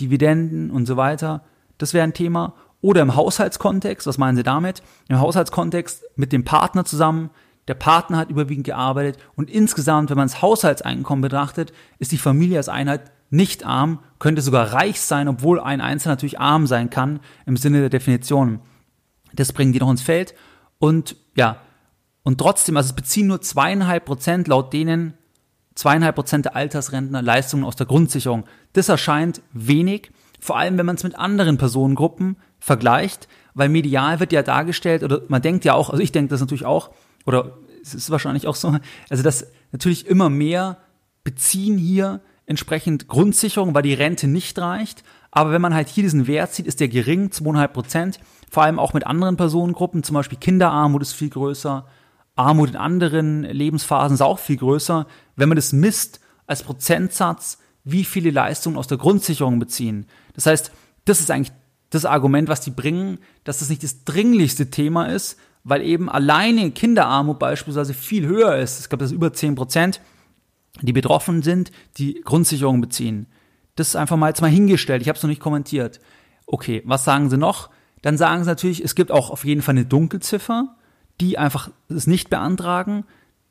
Dividenden 0.00 0.70
und 0.70 0.86
so 0.86 0.96
weiter, 0.96 1.44
das 1.78 1.94
wäre 1.94 2.04
ein 2.04 2.14
Thema. 2.14 2.54
Oder 2.80 3.02
im 3.02 3.16
Haushaltskontext, 3.16 4.06
was 4.06 4.18
meinen 4.18 4.36
Sie 4.36 4.42
damit? 4.42 4.82
Im 5.08 5.18
Haushaltskontext 5.18 6.04
mit 6.16 6.32
dem 6.32 6.44
Partner 6.44 6.84
zusammen. 6.84 7.30
Der 7.68 7.74
Partner 7.74 8.18
hat 8.18 8.30
überwiegend 8.30 8.64
gearbeitet 8.66 9.20
und 9.34 9.50
insgesamt, 9.50 10.10
wenn 10.10 10.16
man 10.16 10.28
das 10.28 10.40
Haushaltseinkommen 10.40 11.22
betrachtet, 11.22 11.72
ist 11.98 12.12
die 12.12 12.18
Familie 12.18 12.58
als 12.58 12.68
Einheit 12.68 13.10
nicht 13.28 13.66
arm, 13.66 13.98
könnte 14.20 14.40
sogar 14.40 14.72
reich 14.72 15.00
sein, 15.00 15.26
obwohl 15.26 15.58
ein 15.58 15.80
Einzelner 15.80 16.12
natürlich 16.12 16.38
arm 16.38 16.68
sein 16.68 16.90
kann 16.90 17.18
im 17.44 17.56
Sinne 17.56 17.80
der 17.80 17.88
Definition. 17.88 18.60
Das 19.34 19.52
bringen 19.52 19.72
die 19.72 19.80
noch 19.80 19.90
ins 19.90 20.02
Feld 20.02 20.34
und 20.78 21.16
ja, 21.34 21.60
und 22.22 22.38
trotzdem, 22.38 22.76
also 22.76 22.88
es 22.88 22.96
beziehen 22.96 23.26
nur 23.26 23.40
zweieinhalb 23.40 24.04
Prozent 24.04 24.48
laut 24.48 24.72
denen 24.72 25.14
zweieinhalb 25.76 26.16
Prozent 26.16 26.46
der 26.46 26.56
Altersrentner 26.56 27.22
Leistungen 27.22 27.64
aus 27.64 27.76
der 27.76 27.86
Grundsicherung. 27.86 28.44
Das 28.72 28.88
erscheint 28.88 29.42
wenig, 29.52 30.10
vor 30.40 30.58
allem 30.58 30.76
wenn 30.78 30.86
man 30.86 30.96
es 30.96 31.04
mit 31.04 31.16
anderen 31.16 31.58
Personengruppen 31.58 32.36
vergleicht, 32.58 33.28
weil 33.54 33.68
medial 33.68 34.18
wird 34.18 34.32
ja 34.32 34.42
dargestellt, 34.42 35.04
oder 35.04 35.22
man 35.28 35.42
denkt 35.42 35.64
ja 35.64 35.74
auch, 35.74 35.90
also 35.90 36.02
ich 36.02 36.12
denke 36.12 36.30
das 36.30 36.40
natürlich 36.40 36.66
auch, 36.66 36.90
oder 37.24 37.58
es 37.82 37.94
ist 37.94 38.10
wahrscheinlich 38.10 38.46
auch 38.46 38.56
so, 38.56 38.76
also 39.08 39.22
dass 39.22 39.46
natürlich 39.70 40.06
immer 40.06 40.28
mehr 40.28 40.78
beziehen 41.22 41.78
hier 41.78 42.20
entsprechend 42.46 43.08
Grundsicherung, 43.08 43.74
weil 43.74 43.82
die 43.82 43.94
Rente 43.94 44.28
nicht 44.28 44.58
reicht. 44.58 45.02
Aber 45.30 45.50
wenn 45.50 45.60
man 45.60 45.74
halt 45.74 45.88
hier 45.88 46.02
diesen 46.02 46.26
Wert 46.26 46.54
sieht, 46.54 46.66
ist 46.66 46.80
der 46.80 46.88
gering, 46.88 47.28
2,5 47.28 47.68
Prozent. 47.68 48.20
Vor 48.50 48.62
allem 48.62 48.78
auch 48.78 48.94
mit 48.94 49.06
anderen 49.06 49.36
Personengruppen, 49.36 50.02
zum 50.02 50.14
Beispiel 50.14 50.38
Kinderarmut 50.38 51.02
ist 51.02 51.12
viel 51.12 51.28
größer, 51.28 51.86
Armut 52.36 52.70
in 52.70 52.76
anderen 52.76 53.42
Lebensphasen 53.42 54.14
ist 54.14 54.20
auch 54.20 54.38
viel 54.38 54.56
größer. 54.56 55.06
Wenn 55.34 55.48
man 55.48 55.56
das 55.56 55.72
misst 55.72 56.20
als 56.46 56.62
Prozentsatz, 56.62 57.58
wie 57.82 58.04
viele 58.04 58.30
Leistungen 58.30 58.76
aus 58.76 58.86
der 58.86 58.98
Grundsicherung 58.98 59.58
beziehen. 59.58 60.06
Das 60.34 60.46
heißt, 60.46 60.70
das 61.04 61.20
ist 61.20 61.30
eigentlich 61.30 61.52
das 61.90 62.04
Argument, 62.04 62.48
was 62.48 62.60
die 62.60 62.70
bringen, 62.70 63.18
dass 63.44 63.60
das 63.60 63.68
nicht 63.68 63.82
das 63.82 64.04
dringlichste 64.04 64.70
Thema 64.70 65.06
ist, 65.06 65.38
weil 65.64 65.82
eben 65.82 66.08
alleine 66.08 66.70
Kinderarmut 66.70 67.38
beispielsweise 67.38 67.94
viel 67.94 68.26
höher 68.26 68.56
ist. 68.56 68.80
Ich 68.80 68.88
glaube, 68.88 69.04
das 69.04 69.12
über 69.12 69.32
10 69.32 69.54
Prozent, 69.54 70.00
die 70.82 70.92
betroffen 70.92 71.42
sind, 71.42 71.70
die 71.96 72.20
Grundsicherung 72.24 72.80
beziehen. 72.80 73.26
Das 73.76 73.88
ist 73.88 73.96
einfach 73.96 74.16
mal 74.16 74.28
jetzt 74.28 74.42
mal 74.42 74.50
hingestellt. 74.50 75.02
Ich 75.02 75.08
habe 75.08 75.16
es 75.16 75.22
noch 75.22 75.30
nicht 75.30 75.40
kommentiert. 75.40 76.00
Okay, 76.46 76.82
was 76.84 77.04
sagen 77.04 77.30
sie 77.30 77.38
noch? 77.38 77.70
Dann 78.02 78.18
sagen 78.18 78.44
sie 78.44 78.50
natürlich, 78.50 78.82
es 78.82 78.94
gibt 78.94 79.10
auch 79.10 79.30
auf 79.30 79.44
jeden 79.44 79.62
Fall 79.62 79.74
eine 79.74 79.86
Dunkelziffer, 79.86 80.76
die 81.20 81.38
einfach 81.38 81.70
es 81.88 82.06
nicht 82.06 82.30
beantragen. 82.30 83.04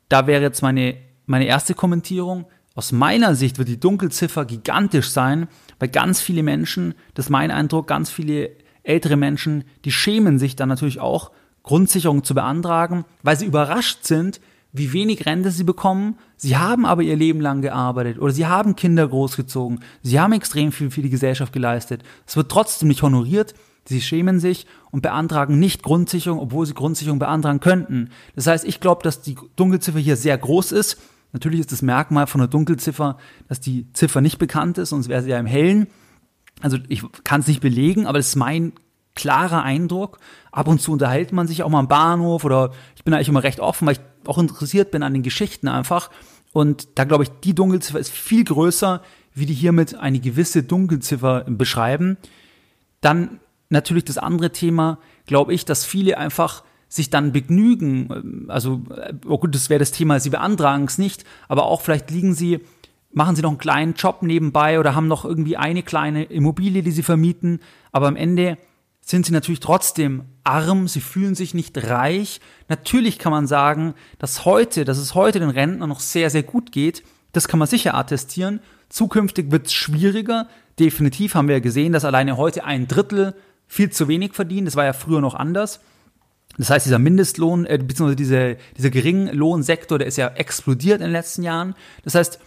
Da 0.08 0.26
wäre 0.26 0.42
jetzt 0.42 0.62
meine, 0.62 0.96
meine 1.26 1.46
erste 1.46 1.74
Kommentierung. 1.74 2.46
Aus 2.74 2.92
meiner 2.92 3.34
Sicht 3.34 3.58
wird 3.58 3.68
die 3.68 3.80
Dunkelziffer 3.80 4.44
gigantisch 4.44 5.10
sein, 5.10 5.48
weil 5.78 5.88
ganz 5.88 6.20
viele 6.20 6.42
Menschen, 6.42 6.94
das 7.14 7.26
ist 7.26 7.30
mein 7.30 7.50
Eindruck, 7.50 7.86
ganz 7.86 8.10
viele 8.10 8.50
ältere 8.82 9.16
Menschen, 9.16 9.64
die 9.84 9.92
schämen 9.92 10.38
sich 10.38 10.56
dann 10.56 10.68
natürlich 10.68 11.00
auch, 11.00 11.32
Grundsicherung 11.62 12.22
zu 12.22 12.34
beantragen, 12.34 13.04
weil 13.22 13.36
sie 13.36 13.46
überrascht 13.46 14.04
sind, 14.04 14.40
wie 14.72 14.92
wenig 14.92 15.26
Rente 15.26 15.50
sie 15.50 15.64
bekommen. 15.64 16.16
Sie 16.36 16.56
haben 16.56 16.86
aber 16.86 17.02
ihr 17.02 17.16
Leben 17.16 17.40
lang 17.40 17.62
gearbeitet 17.62 18.18
oder 18.18 18.32
sie 18.32 18.46
haben 18.46 18.76
Kinder 18.76 19.08
großgezogen. 19.08 19.80
Sie 20.02 20.20
haben 20.20 20.32
extrem 20.32 20.70
viel 20.70 20.90
für 20.90 21.02
die 21.02 21.10
Gesellschaft 21.10 21.52
geleistet. 21.52 22.02
Es 22.26 22.36
wird 22.36 22.50
trotzdem 22.50 22.88
nicht 22.88 23.02
honoriert. 23.02 23.54
Sie 23.88 24.00
schämen 24.00 24.40
sich 24.40 24.66
und 24.90 25.02
beantragen 25.02 25.58
nicht 25.58 25.82
Grundsicherung, 25.82 26.40
obwohl 26.40 26.66
sie 26.66 26.74
Grundsicherung 26.74 27.18
beantragen 27.18 27.60
könnten. 27.60 28.10
Das 28.34 28.46
heißt, 28.46 28.64
ich 28.64 28.80
glaube, 28.80 29.02
dass 29.02 29.22
die 29.22 29.36
Dunkelziffer 29.56 29.98
hier 29.98 30.16
sehr 30.16 30.36
groß 30.36 30.72
ist. 30.72 30.98
Natürlich 31.32 31.60
ist 31.60 31.72
das 31.72 31.82
Merkmal 31.82 32.26
von 32.26 32.40
der 32.40 32.48
Dunkelziffer, 32.48 33.18
dass 33.48 33.60
die 33.60 33.92
Ziffer 33.92 34.20
nicht 34.20 34.38
bekannt 34.38 34.78
ist, 34.78 34.90
sonst 34.90 35.08
wäre 35.08 35.22
sie 35.22 35.30
ja 35.30 35.38
im 35.38 35.46
Hellen. 35.46 35.86
Also 36.62 36.78
ich 36.88 37.02
kann 37.24 37.40
es 37.40 37.46
nicht 37.46 37.60
belegen, 37.60 38.06
aber 38.06 38.18
das 38.18 38.28
ist 38.28 38.36
mein 38.36 38.72
klarer 39.14 39.62
Eindruck. 39.62 40.18
Ab 40.52 40.68
und 40.68 40.80
zu 40.80 40.92
unterhält 40.92 41.32
man 41.32 41.46
sich 41.46 41.62
auch 41.62 41.68
mal 41.68 41.80
am 41.80 41.88
Bahnhof 41.88 42.44
oder 42.44 42.72
ich 42.94 43.04
bin 43.04 43.14
eigentlich 43.14 43.28
immer 43.28 43.42
recht 43.42 43.60
offen, 43.60 43.86
weil 43.86 43.94
ich 43.94 44.00
auch 44.28 44.38
interessiert 44.38 44.90
bin 44.90 45.02
an 45.02 45.12
den 45.12 45.22
Geschichten 45.22 45.68
einfach. 45.68 46.10
Und 46.52 46.98
da 46.98 47.04
glaube 47.04 47.24
ich, 47.24 47.30
die 47.44 47.54
Dunkelziffer 47.54 47.98
ist 47.98 48.10
viel 48.10 48.44
größer, 48.44 49.02
wie 49.34 49.46
die 49.46 49.54
hiermit 49.54 49.94
eine 49.94 50.20
gewisse 50.20 50.62
Dunkelziffer 50.62 51.44
beschreiben. 51.48 52.16
Dann 53.02 53.40
natürlich 53.68 54.04
das 54.04 54.18
andere 54.18 54.52
Thema, 54.52 54.98
glaube 55.26 55.54
ich, 55.54 55.64
dass 55.64 55.84
viele 55.84 56.18
einfach 56.18 56.64
sich 56.88 57.10
dann 57.10 57.32
begnügen. 57.32 58.46
Also, 58.48 58.82
oh 59.26 59.38
gut, 59.38 59.54
das 59.54 59.70
wäre 59.70 59.80
das 59.80 59.92
Thema, 59.92 60.20
sie 60.20 60.30
beantragen 60.30 60.84
es 60.84 60.98
nicht, 60.98 61.24
aber 61.48 61.64
auch 61.64 61.80
vielleicht 61.80 62.10
liegen 62.10 62.34
sie, 62.34 62.60
machen 63.12 63.34
sie 63.34 63.42
noch 63.42 63.50
einen 63.50 63.58
kleinen 63.58 63.94
Job 63.94 64.22
nebenbei 64.22 64.78
oder 64.78 64.94
haben 64.94 65.08
noch 65.08 65.24
irgendwie 65.24 65.56
eine 65.56 65.82
kleine 65.82 66.24
Immobilie, 66.24 66.82
die 66.82 66.90
sie 66.92 67.02
vermieten, 67.02 67.60
aber 67.92 68.08
am 68.08 68.16
Ende 68.16 68.58
sind 69.00 69.24
sie 69.24 69.32
natürlich 69.32 69.60
trotzdem 69.60 70.24
arm, 70.42 70.88
sie 70.88 71.00
fühlen 71.00 71.36
sich 71.36 71.54
nicht 71.54 71.78
reich. 71.88 72.40
Natürlich 72.68 73.20
kann 73.20 73.30
man 73.30 73.46
sagen, 73.46 73.94
dass 74.18 74.44
heute, 74.44 74.84
dass 74.84 74.98
es 74.98 75.14
heute 75.14 75.38
den 75.38 75.50
Rentnern 75.50 75.88
noch 75.88 76.00
sehr, 76.00 76.28
sehr 76.28 76.42
gut 76.42 76.72
geht. 76.72 77.04
Das 77.30 77.46
kann 77.46 77.60
man 77.60 77.68
sicher 77.68 77.94
attestieren. 77.94 78.58
Zukünftig 78.88 79.52
wird 79.52 79.66
es 79.66 79.74
schwieriger. 79.74 80.48
Definitiv 80.80 81.36
haben 81.36 81.46
wir 81.46 81.60
gesehen, 81.60 81.92
dass 81.92 82.04
alleine 82.04 82.36
heute 82.36 82.64
ein 82.64 82.88
Drittel 82.88 83.34
viel 83.66 83.90
zu 83.90 84.08
wenig 84.08 84.34
verdienen. 84.34 84.66
Das 84.66 84.76
war 84.76 84.84
ja 84.84 84.92
früher 84.92 85.20
noch 85.20 85.34
anders. 85.34 85.80
Das 86.58 86.70
heißt, 86.70 86.86
dieser 86.86 86.98
Mindestlohn, 86.98 87.66
äh, 87.66 87.78
beziehungsweise 87.78 88.16
diese, 88.16 88.56
dieser 88.76 88.90
Geringlohnsektor, 88.90 89.98
der 89.98 90.06
ist 90.06 90.16
ja 90.16 90.28
explodiert 90.28 91.00
in 91.00 91.06
den 91.06 91.12
letzten 91.12 91.42
Jahren. 91.42 91.74
Das 92.04 92.14
heißt, 92.14 92.40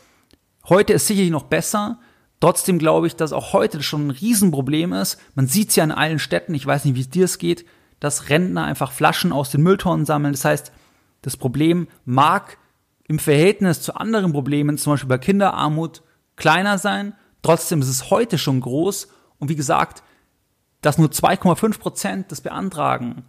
heute 0.68 0.94
ist 0.94 1.08
sicherlich 1.08 1.32
noch 1.32 1.44
besser, 1.44 2.00
Trotzdem 2.40 2.80
glaube 2.80 3.08
ich, 3.08 3.16
dass 3.16 3.34
auch 3.34 3.54
heute 3.54 3.84
schon 3.84 4.08
ein 4.08 4.12
Riesenproblem 4.12 4.94
ist. 4.94 5.20
Man 5.36 5.48
sieht 5.48 5.70
es 5.70 5.76
ja 5.76 5.84
in 5.84 5.92
allen 5.92 6.20
Städten, 6.20 6.54
ich 6.54 6.66
weiß 6.66 6.86
nicht, 6.86 6.96
wie 6.96 7.02
es 7.02 7.10
dir 7.10 7.28
geht, 7.38 7.66
dass 8.00 8.30
Rentner 8.30 8.64
einfach 8.64 8.94
Flaschen 8.94 9.34
aus 9.34 9.52
den 9.52 9.62
Mülltonnen 9.62 10.06
sammeln. 10.06 10.34
Das 10.34 10.46
heißt, 10.46 10.72
das 11.22 11.36
Problem 11.36 11.90
mag 12.06 12.58
im 13.08 13.20
Verhältnis 13.20 13.82
zu 13.82 13.96
anderen 13.96 14.32
Problemen, 14.32 14.78
zum 14.78 14.94
Beispiel 14.94 15.10
bei 15.10 15.18
Kinderarmut, 15.18 16.02
kleiner 16.38 16.78
sein. 16.78 17.14
Trotzdem 17.42 17.82
ist 17.82 17.90
es 17.90 18.10
heute 18.10 18.38
schon 18.38 18.62
groß. 18.62 19.10
Und 19.38 19.50
wie 19.50 19.56
gesagt, 19.58 20.04
dass 20.82 20.98
nur 20.98 21.10
2,5 21.10 21.80
Prozent 21.80 22.32
das 22.32 22.42
beantragen, 22.42 23.24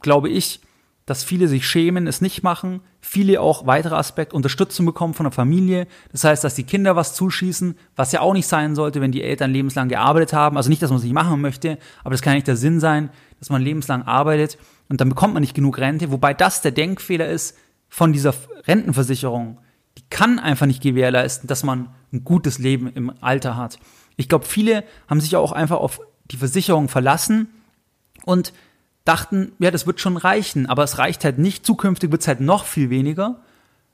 glaube 0.00 0.28
ich, 0.28 0.60
dass 1.06 1.24
viele 1.24 1.48
sich 1.48 1.66
schämen, 1.66 2.06
es 2.06 2.20
nicht 2.20 2.42
machen, 2.42 2.80
viele 3.00 3.40
auch 3.40 3.66
weiterer 3.66 3.98
Aspekt 3.98 4.32
Unterstützung 4.32 4.86
bekommen 4.86 5.14
von 5.14 5.24
der 5.24 5.32
Familie. 5.32 5.88
Das 6.12 6.22
heißt, 6.22 6.44
dass 6.44 6.54
die 6.54 6.62
Kinder 6.62 6.94
was 6.94 7.14
zuschießen, 7.14 7.76
was 7.96 8.12
ja 8.12 8.20
auch 8.20 8.32
nicht 8.32 8.46
sein 8.46 8.76
sollte, 8.76 9.00
wenn 9.00 9.10
die 9.10 9.22
Eltern 9.22 9.50
lebenslang 9.50 9.88
gearbeitet 9.88 10.32
haben. 10.32 10.56
Also 10.56 10.68
nicht, 10.68 10.80
dass 10.80 10.90
man 10.90 10.98
es 10.98 11.04
nicht 11.04 11.12
machen 11.12 11.40
möchte, 11.40 11.78
aber 12.04 12.12
das 12.12 12.22
kann 12.22 12.34
nicht 12.34 12.46
der 12.46 12.56
Sinn 12.56 12.78
sein, 12.78 13.10
dass 13.40 13.50
man 13.50 13.62
lebenslang 13.62 14.02
arbeitet 14.02 14.58
und 14.88 15.00
dann 15.00 15.08
bekommt 15.08 15.34
man 15.34 15.40
nicht 15.40 15.54
genug 15.54 15.78
Rente. 15.78 16.12
Wobei 16.12 16.34
das 16.34 16.62
der 16.62 16.70
Denkfehler 16.70 17.28
ist 17.28 17.56
von 17.88 18.12
dieser 18.12 18.34
Rentenversicherung. 18.66 19.58
Die 19.98 20.04
kann 20.08 20.38
einfach 20.38 20.66
nicht 20.66 20.82
gewährleisten, 20.82 21.48
dass 21.48 21.64
man 21.64 21.88
ein 22.12 22.24
gutes 22.24 22.58
Leben 22.58 22.86
im 22.86 23.12
Alter 23.20 23.56
hat. 23.56 23.78
Ich 24.16 24.28
glaube, 24.28 24.44
viele 24.44 24.84
haben 25.08 25.20
sich 25.20 25.34
auch 25.34 25.52
einfach 25.52 25.78
auf 25.78 26.00
die 26.26 26.36
Versicherung 26.36 26.88
verlassen 26.88 27.48
und 28.24 28.52
dachten, 29.04 29.52
ja, 29.58 29.70
das 29.70 29.86
wird 29.86 30.00
schon 30.00 30.16
reichen, 30.16 30.66
aber 30.66 30.84
es 30.84 30.98
reicht 30.98 31.24
halt 31.24 31.38
nicht. 31.38 31.66
Zukünftig 31.66 32.10
wird 32.10 32.22
es 32.22 32.28
halt 32.28 32.40
noch 32.40 32.64
viel 32.64 32.90
weniger. 32.90 33.40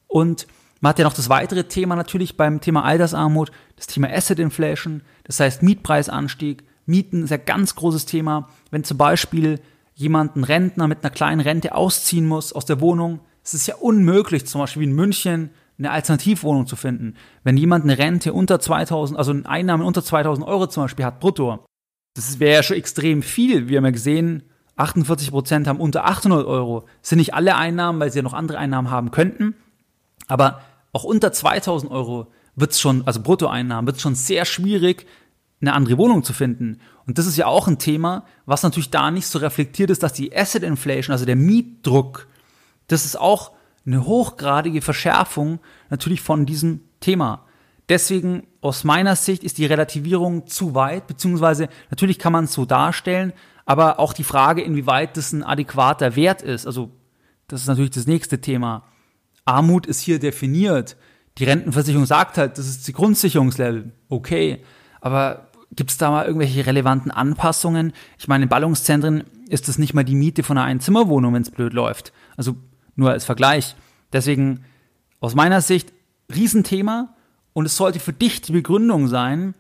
Und 0.07 0.47
man 0.81 0.91
hat 0.91 0.99
ja 0.99 1.05
noch 1.05 1.15
das 1.15 1.29
weitere 1.29 1.65
Thema 1.65 1.97
natürlich 1.97 2.37
beim 2.37 2.61
Thema 2.61 2.85
Altersarmut, 2.85 3.51
das 3.77 3.87
Thema 3.87 4.09
Asset 4.11 4.39
Inflation, 4.39 5.03
das 5.25 5.41
heißt 5.41 5.63
Mietpreisanstieg. 5.63 6.65
Mieten 6.87 7.25
ist 7.25 7.31
ja 7.31 7.37
ganz 7.37 7.75
großes 7.75 8.07
Thema. 8.07 8.49
Wenn 8.71 8.85
zum 8.85 8.97
Beispiel 8.97 9.61
jemand, 9.95 10.37
ein 10.37 10.45
Rentner 10.45 10.87
mit 10.87 11.03
einer 11.03 11.11
kleinen 11.11 11.41
Rente 11.41 11.75
ausziehen 11.75 12.27
muss 12.27 12.53
aus 12.53 12.65
der 12.65 12.81
Wohnung, 12.81 13.21
es 13.43 13.55
ist 13.55 13.67
ja 13.67 13.77
unmöglich, 13.77 14.47
zum 14.47 14.61
Beispiel 14.61 14.83
wie 14.83 14.87
in 14.87 14.95
München, 14.95 15.51
eine 15.79 15.91
Alternativwohnung 15.91 16.67
zu 16.67 16.77
finden. 16.77 17.15
Wenn 17.45 17.57
jemand 17.57 17.85
eine 17.85 17.99
Rente 17.99 18.33
unter 18.33 18.61
2000, 18.61 19.19
also 19.19 19.33
eine 19.33 19.49
Einnahme 19.49 19.85
unter 19.85 20.03
2000 20.03 20.47
Euro 20.47 20.67
zum 20.67 20.85
Beispiel 20.85 21.05
hat, 21.05 21.21
brutto, 21.21 21.65
das 22.19 22.41
wäre 22.41 22.57
ja 22.57 22.63
schon 22.63 22.77
extrem 22.77 23.23
viel. 23.23 23.69
Wir 23.69 23.79
haben 23.79 23.85
ja 23.85 23.93
gesehen, 23.93 24.43
48 24.77 25.31
Prozent 25.31 25.67
haben 25.67 25.81
unter 25.81 26.05
800 26.05 26.47
Euro. 26.47 26.85
Das 27.01 27.11
sind 27.11 27.19
nicht 27.19 27.35
alle 27.35 27.57
Einnahmen, 27.57 28.01
weil 28.01 28.11
sie 28.11 28.19
ja 28.19 28.23
noch 28.23 28.35
andere 28.35 28.59
Einnahmen 28.59 28.91
haben 28.91 29.11
könnten. 29.11 29.55
Aber 30.27 30.61
auch 30.93 31.05
unter 31.05 31.33
2000 31.33 31.91
Euro 31.91 32.27
wird 32.57 32.73
es 32.73 32.81
schon, 32.81 33.07
also 33.07 33.23
Bruttoeinnahmen, 33.23 33.87
wird 33.87 33.97
es 33.97 34.03
schon 34.03 34.17
sehr 34.17 34.45
schwierig, 34.45 35.07
eine 35.61 35.73
andere 35.73 35.97
Wohnung 35.97 36.25
zu 36.25 36.33
finden. 36.33 36.81
Und 37.07 37.19
das 37.19 37.27
ist 37.27 37.37
ja 37.37 37.47
auch 37.47 37.69
ein 37.69 37.79
Thema, 37.79 38.25
was 38.47 38.63
natürlich 38.63 38.91
da 38.91 39.11
nicht 39.11 39.27
so 39.27 39.39
reflektiert 39.39 39.91
ist, 39.91 40.03
dass 40.03 40.13
die 40.13 40.37
Asset 40.37 40.63
Inflation, 40.63 41.13
also 41.13 41.25
der 41.25 41.37
Mietdruck, 41.37 42.27
das 42.89 43.05
ist 43.05 43.19
auch 43.19 43.53
eine 43.87 44.05
hochgradige 44.05 44.83
Verschärfung 44.83 45.61
natürlich 45.89 46.21
von 46.21 46.47
diesem 46.47 46.81
Thema. 47.01 47.45
Deswegen 47.89 48.47
aus 48.61 48.85
meiner 48.85 49.17
Sicht 49.17 49.43
ist 49.43 49.59
die 49.59 49.67
Relativierung 49.67 50.47
zu 50.47 50.75
weit, 50.75 51.07
beziehungsweise 51.07 51.69
natürlich 51.91 52.19
kann 52.19 52.33
man 52.33 52.45
es 52.45 52.53
so 52.53 52.67
darstellen, 52.67 53.33
aber 53.65 53.99
auch 53.99 54.13
die 54.13 54.25
Frage, 54.25 54.63
inwieweit 54.63 55.17
das 55.17 55.33
ein 55.33 55.43
adäquater 55.43 56.17
Wert 56.17 56.43
ist. 56.43 56.67
Also, 56.67 56.91
das 57.49 57.63
ist 57.63 57.67
natürlich 57.67 57.91
das 57.91 58.07
nächste 58.07 58.41
Thema. 58.41 58.85
Armut 59.45 59.87
ist 59.87 60.01
hier 60.01 60.19
definiert. 60.19 60.97
Die 61.39 61.45
Rentenversicherung 61.45 62.05
sagt 62.05 62.37
halt, 62.37 62.59
das 62.59 62.67
ist 62.69 62.87
die 62.89 62.93
Grundsicherungslevel. 62.93 63.93
Okay. 64.09 64.63
Aber 65.01 65.49
gibt 65.73 65.91
es 65.91 65.99
da 65.99 66.11
mal 66.11 66.27
irgendwelche 66.27 66.67
relevanten 66.67 67.11
Anpassungen? 67.11 67.93
Ich 68.19 68.29
meine, 68.29 68.45
in 68.45 68.49
Ballungszentren 68.49 69.25
ist 69.49 69.69
das 69.69 69.79
nicht 69.79 69.95
mal 69.95 70.05
die 70.05 70.15
Miete 70.15 70.43
von 70.43 70.59
einer 70.59 70.67
Einzimmerwohnung, 70.67 71.35
wenn 71.35 71.43
es 71.43 71.51
blöd 71.51 71.73
läuft. 71.73 72.13
Also 72.37 72.57
nur 72.97 73.11
als 73.11 73.25
Vergleich. 73.25 73.77
Deswegen 74.13 74.65
aus 75.21 75.35
meiner 75.35 75.61
Sicht 75.61 75.93
Riesenthema 76.35 77.15
und 77.59 77.65
es 77.65 77.77
sollte 77.77 77.99
für 77.99 78.13
dich 78.13 78.41
die 78.41 78.53
Begründung 78.53 79.09
sein, 79.09 79.55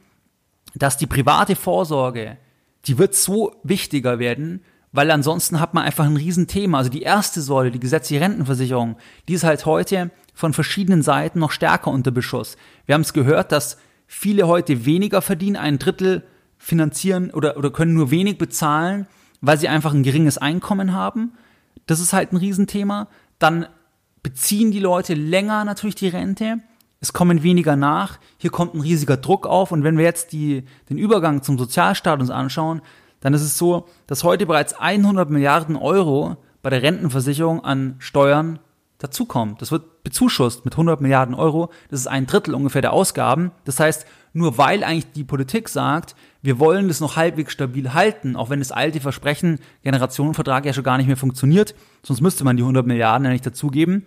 dass 0.76 0.98
die 0.98 1.08
private 1.08 1.56
Vorsorge 1.56 2.36
die 2.86 2.96
wird 2.96 3.16
so 3.16 3.56
wichtiger 3.64 4.20
werden, 4.20 4.62
weil 4.92 5.10
ansonsten 5.10 5.58
hat 5.58 5.74
man 5.74 5.82
einfach 5.82 6.06
ein 6.06 6.16
Riesenthema. 6.16 6.78
Also 6.78 6.90
die 6.90 7.02
erste 7.02 7.42
Säule, 7.42 7.72
die 7.72 7.80
gesetzliche 7.80 8.22
Rentenversicherung, 8.22 8.96
die 9.26 9.34
ist 9.34 9.42
halt 9.42 9.66
heute 9.66 10.12
von 10.32 10.52
verschiedenen 10.54 11.02
Seiten 11.02 11.40
noch 11.40 11.50
stärker 11.50 11.90
unter 11.90 12.12
Beschuss. 12.12 12.56
Wir 12.86 12.94
haben 12.94 13.02
es 13.02 13.12
gehört, 13.12 13.50
dass 13.50 13.78
viele 14.06 14.46
heute 14.46 14.84
weniger 14.86 15.20
verdienen, 15.20 15.56
ein 15.56 15.80
Drittel 15.80 16.22
finanzieren 16.56 17.32
oder, 17.32 17.56
oder 17.56 17.72
können 17.72 17.94
nur 17.94 18.12
wenig 18.12 18.38
bezahlen, 18.38 19.08
weil 19.40 19.58
sie 19.58 19.66
einfach 19.66 19.92
ein 19.92 20.04
geringes 20.04 20.38
Einkommen 20.38 20.92
haben. 20.92 21.32
Das 21.86 21.98
ist 21.98 22.12
halt 22.12 22.32
ein 22.32 22.36
Riesenthema. 22.36 23.08
Dann 23.40 23.66
beziehen 24.22 24.70
die 24.70 24.78
Leute 24.78 25.14
länger 25.14 25.64
natürlich 25.64 25.96
die 25.96 26.06
Rente. 26.06 26.60
Es 27.00 27.12
kommen 27.12 27.42
weniger 27.42 27.76
nach. 27.76 28.18
Hier 28.38 28.50
kommt 28.50 28.74
ein 28.74 28.80
riesiger 28.80 29.16
Druck 29.16 29.46
auf. 29.46 29.70
Und 29.72 29.84
wenn 29.84 29.96
wir 29.96 30.04
jetzt 30.04 30.32
die, 30.32 30.64
den 30.90 30.98
Übergang 30.98 31.42
zum 31.42 31.58
Sozialstaat 31.58 32.20
uns 32.20 32.30
anschauen, 32.30 32.82
dann 33.20 33.34
ist 33.34 33.42
es 33.42 33.58
so, 33.58 33.86
dass 34.06 34.24
heute 34.24 34.46
bereits 34.46 34.74
100 34.74 35.30
Milliarden 35.30 35.76
Euro 35.76 36.36
bei 36.62 36.70
der 36.70 36.82
Rentenversicherung 36.82 37.64
an 37.64 37.96
Steuern 37.98 38.58
dazukommt. 38.98 39.62
Das 39.62 39.70
wird 39.70 40.02
bezuschusst 40.02 40.64
mit 40.64 40.74
100 40.74 41.00
Milliarden 41.00 41.34
Euro. 41.34 41.70
Das 41.88 42.00
ist 42.00 42.08
ein 42.08 42.26
Drittel 42.26 42.54
ungefähr 42.54 42.82
der 42.82 42.92
Ausgaben. 42.92 43.52
Das 43.64 43.78
heißt, 43.78 44.06
nur 44.32 44.58
weil 44.58 44.84
eigentlich 44.84 45.12
die 45.12 45.24
Politik 45.24 45.68
sagt, 45.68 46.14
wir 46.42 46.58
wollen 46.58 46.88
das 46.88 47.00
noch 47.00 47.16
halbwegs 47.16 47.52
stabil 47.52 47.94
halten, 47.94 48.36
auch 48.36 48.50
wenn 48.50 48.58
das 48.60 48.72
alte 48.72 49.00
Versprechen 49.00 49.58
Generationenvertrag 49.82 50.64
ja 50.64 50.72
schon 50.72 50.84
gar 50.84 50.98
nicht 50.98 51.06
mehr 51.06 51.16
funktioniert, 51.16 51.74
sonst 52.02 52.20
müsste 52.20 52.44
man 52.44 52.56
die 52.56 52.62
100 52.62 52.86
Milliarden 52.86 53.24
ja 53.24 53.32
nicht 53.32 53.46
dazugeben, 53.46 54.06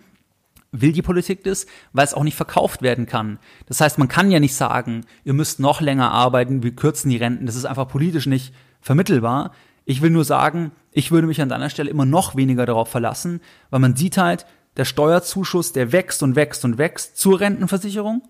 will 0.72 0.92
die 0.92 1.02
Politik 1.02 1.44
das, 1.44 1.66
weil 1.92 2.04
es 2.04 2.14
auch 2.14 2.24
nicht 2.24 2.36
verkauft 2.36 2.82
werden 2.82 3.06
kann. 3.06 3.38
Das 3.66 3.80
heißt, 3.80 3.98
man 3.98 4.08
kann 4.08 4.30
ja 4.30 4.40
nicht 4.40 4.54
sagen, 4.54 5.04
ihr 5.24 5.34
müsst 5.34 5.60
noch 5.60 5.80
länger 5.80 6.10
arbeiten, 6.10 6.62
wir 6.62 6.74
kürzen 6.74 7.10
die 7.10 7.18
Renten, 7.18 7.46
das 7.46 7.56
ist 7.56 7.66
einfach 7.66 7.88
politisch 7.88 8.26
nicht 8.26 8.54
vermittelbar. 8.80 9.52
Ich 9.84 10.00
will 10.00 10.10
nur 10.10 10.24
sagen, 10.24 10.72
ich 10.90 11.10
würde 11.10 11.26
mich 11.26 11.40
an 11.40 11.48
deiner 11.48 11.70
Stelle 11.70 11.90
immer 11.90 12.06
noch 12.06 12.36
weniger 12.36 12.66
darauf 12.66 12.88
verlassen, 12.88 13.40
weil 13.70 13.80
man 13.80 13.96
sieht 13.96 14.16
halt, 14.16 14.46
der 14.76 14.84
Steuerzuschuss, 14.86 15.72
der 15.72 15.92
wächst 15.92 16.22
und 16.22 16.34
wächst 16.34 16.64
und 16.64 16.78
wächst 16.78 17.18
zur 17.18 17.40
Rentenversicherung. 17.40 18.22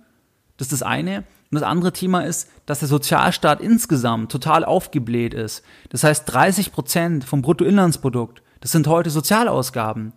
Das 0.57 0.67
ist 0.67 0.73
das 0.73 0.83
eine. 0.83 1.19
Und 1.51 1.61
das 1.61 1.63
andere 1.63 1.93
Thema 1.93 2.23
ist, 2.23 2.51
dass 2.67 2.81
der 2.81 2.89
Sozialstaat 2.89 3.61
insgesamt 3.61 4.33
total 4.33 4.65
aufgebläht 4.65 5.35
ist. 5.35 5.63
Das 5.91 6.03
heißt, 6.03 6.25
30 6.33 6.73
Prozent 6.73 7.25
vom 7.25 7.43
Bruttoinlandsprodukt, 7.43 8.43
das 8.61 8.73
sind 8.73 8.87
heute 8.87 9.11
Sozialausgaben. 9.11 10.13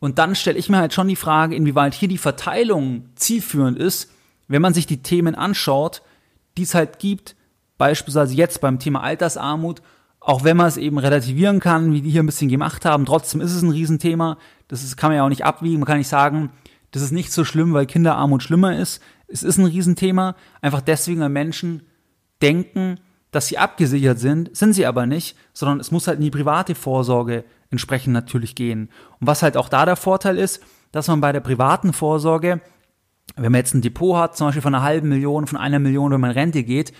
Und 0.00 0.18
dann 0.18 0.34
stelle 0.34 0.58
ich 0.58 0.68
mir 0.68 0.78
halt 0.78 0.92
schon 0.92 1.08
die 1.08 1.16
Frage, 1.16 1.56
inwieweit 1.56 1.94
hier 1.94 2.08
die 2.08 2.18
Verteilung 2.18 3.08
zielführend 3.16 3.78
ist, 3.78 4.10
wenn 4.46 4.62
man 4.62 4.74
sich 4.74 4.86
die 4.86 5.02
Themen 5.02 5.34
anschaut, 5.34 6.02
die 6.56 6.62
es 6.62 6.74
halt 6.74 6.98
gibt, 6.98 7.36
beispielsweise 7.76 8.34
jetzt 8.34 8.60
beim 8.60 8.78
Thema 8.78 9.02
Altersarmut, 9.02 9.82
auch 10.20 10.44
wenn 10.44 10.56
man 10.56 10.66
es 10.66 10.76
eben 10.76 10.98
relativieren 10.98 11.60
kann, 11.60 11.92
wie 11.92 12.02
die 12.02 12.10
hier 12.10 12.22
ein 12.22 12.26
bisschen 12.26 12.48
gemacht 12.48 12.84
haben, 12.84 13.06
trotzdem 13.06 13.40
ist 13.40 13.54
es 13.54 13.62
ein 13.62 13.70
Riesenthema. 13.70 14.38
Das 14.66 14.82
ist, 14.82 14.96
kann 14.96 15.10
man 15.10 15.16
ja 15.16 15.24
auch 15.24 15.28
nicht 15.28 15.44
abwiegen. 15.44 15.78
Man 15.78 15.86
kann 15.86 15.98
nicht 15.98 16.08
sagen, 16.08 16.50
das 16.90 17.02
ist 17.02 17.12
nicht 17.12 17.32
so 17.32 17.44
schlimm, 17.44 17.72
weil 17.72 17.86
Kinderarmut 17.86 18.42
schlimmer 18.42 18.76
ist. 18.76 19.00
Es 19.28 19.42
ist 19.42 19.58
ein 19.58 19.66
Riesenthema. 19.66 20.34
Einfach 20.60 20.80
deswegen, 20.80 21.20
weil 21.20 21.28
Menschen 21.28 21.82
denken, 22.42 22.98
dass 23.30 23.46
sie 23.46 23.58
abgesichert 23.58 24.18
sind, 24.18 24.56
sind 24.56 24.72
sie 24.72 24.86
aber 24.86 25.06
nicht, 25.06 25.36
sondern 25.52 25.80
es 25.80 25.90
muss 25.90 26.06
halt 26.06 26.18
in 26.18 26.24
die 26.24 26.30
private 26.30 26.74
Vorsorge 26.74 27.44
entsprechend 27.70 28.12
natürlich 28.12 28.54
gehen. 28.54 28.90
Und 29.20 29.26
was 29.26 29.42
halt 29.42 29.56
auch 29.56 29.68
da 29.68 29.84
der 29.84 29.96
Vorteil 29.96 30.38
ist, 30.38 30.62
dass 30.92 31.08
man 31.08 31.20
bei 31.20 31.32
der 31.32 31.40
privaten 31.40 31.92
Vorsorge, 31.92 32.60
wenn 33.36 33.52
man 33.52 33.58
jetzt 33.58 33.74
ein 33.74 33.82
Depot 33.82 34.16
hat, 34.16 34.36
zum 34.36 34.48
Beispiel 34.48 34.62
von 34.62 34.74
einer 34.74 34.84
halben 34.84 35.08
Million, 35.08 35.46
von 35.46 35.58
einer 35.58 35.78
Million, 35.78 36.12
wenn 36.12 36.20
man 36.20 36.30
Rente 36.30 36.62
geht, 36.62 36.92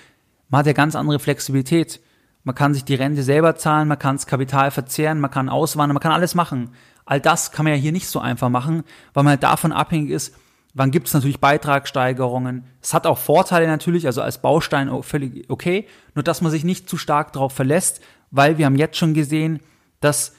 man 0.49 0.61
hat 0.61 0.67
ja 0.67 0.73
ganz 0.73 0.95
andere 0.95 1.19
Flexibilität. 1.19 2.01
Man 2.45 2.55
kann 2.55 2.73
sich 2.73 2.85
die 2.85 2.95
Rente 2.95 3.23
selber 3.23 3.57
zahlen, 3.57 3.89
man 3.89 3.99
kann 3.99 4.17
das 4.17 4.27
Kapital 4.27 4.71
verzehren, 4.71 5.21
man 5.21 5.31
kann 5.31 5.49
auswandern, 5.49 5.95
man 5.95 6.03
kann 6.03 6.13
alles 6.13 6.35
machen. 6.35 6.71
All 7.05 7.21
das 7.21 7.53
kann 7.53 7.65
man 7.65 7.75
ja 7.75 7.79
hier 7.79 7.93
nicht 7.93 8.09
so 8.09 8.21
einfach 8.21 8.49
machen, 8.49 8.85
weil 9.13 9.25
man 9.25 9.33
halt 9.33 9.43
davon 9.43 9.73
abhängig 9.73 10.11
ist, 10.11 10.35
wann 10.75 10.91
gibt 10.91 11.09
es 11.09 11.15
natürlich 11.15 11.41
Beitragssteigerungen. 11.41 12.65
Es 12.81 12.95
hat 12.95 13.07
auch 13.07 13.19
Vorteile 13.19 13.67
natürlich, 13.67 14.07
also 14.07 14.23
als 14.23 14.41
Baustein 14.41 14.91
völlig 15.03 15.51
okay, 15.51 15.87
nur 16.15 16.23
dass 16.23 16.41
man 16.41 16.53
sich 16.53 16.65
nicht 16.65 16.89
zu 16.89 16.97
stark 16.97 17.33
darauf 17.33 17.53
verlässt, 17.53 18.01
weil 18.31 18.59
wir 18.59 18.67
haben 18.67 18.77
jetzt 18.77 18.97
schon 18.97 19.15
gesehen, 19.15 19.61
dass 20.01 20.35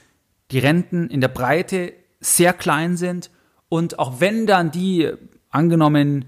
die 0.50 0.58
Renten 0.58 1.08
in 1.08 1.20
der 1.20 1.28
Breite 1.28 1.92
sehr 2.20 2.52
klein 2.52 2.96
sind 2.96 3.30
und 3.68 3.98
auch 3.98 4.20
wenn 4.20 4.46
dann 4.46 4.70
die 4.70 5.10
angenommen, 5.50 6.26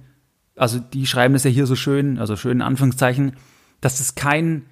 also 0.57 0.79
die 0.79 1.07
schreiben 1.07 1.35
es 1.35 1.45
ja 1.45 1.51
hier 1.51 1.67
so 1.67 1.77
schön, 1.77 2.19
also 2.19 2.37
schön 2.37 2.59
in 2.59 2.63
Anführungszeichen, 2.63 3.37
dass 3.81 4.01
es 4.01 4.15
kein 4.15 4.67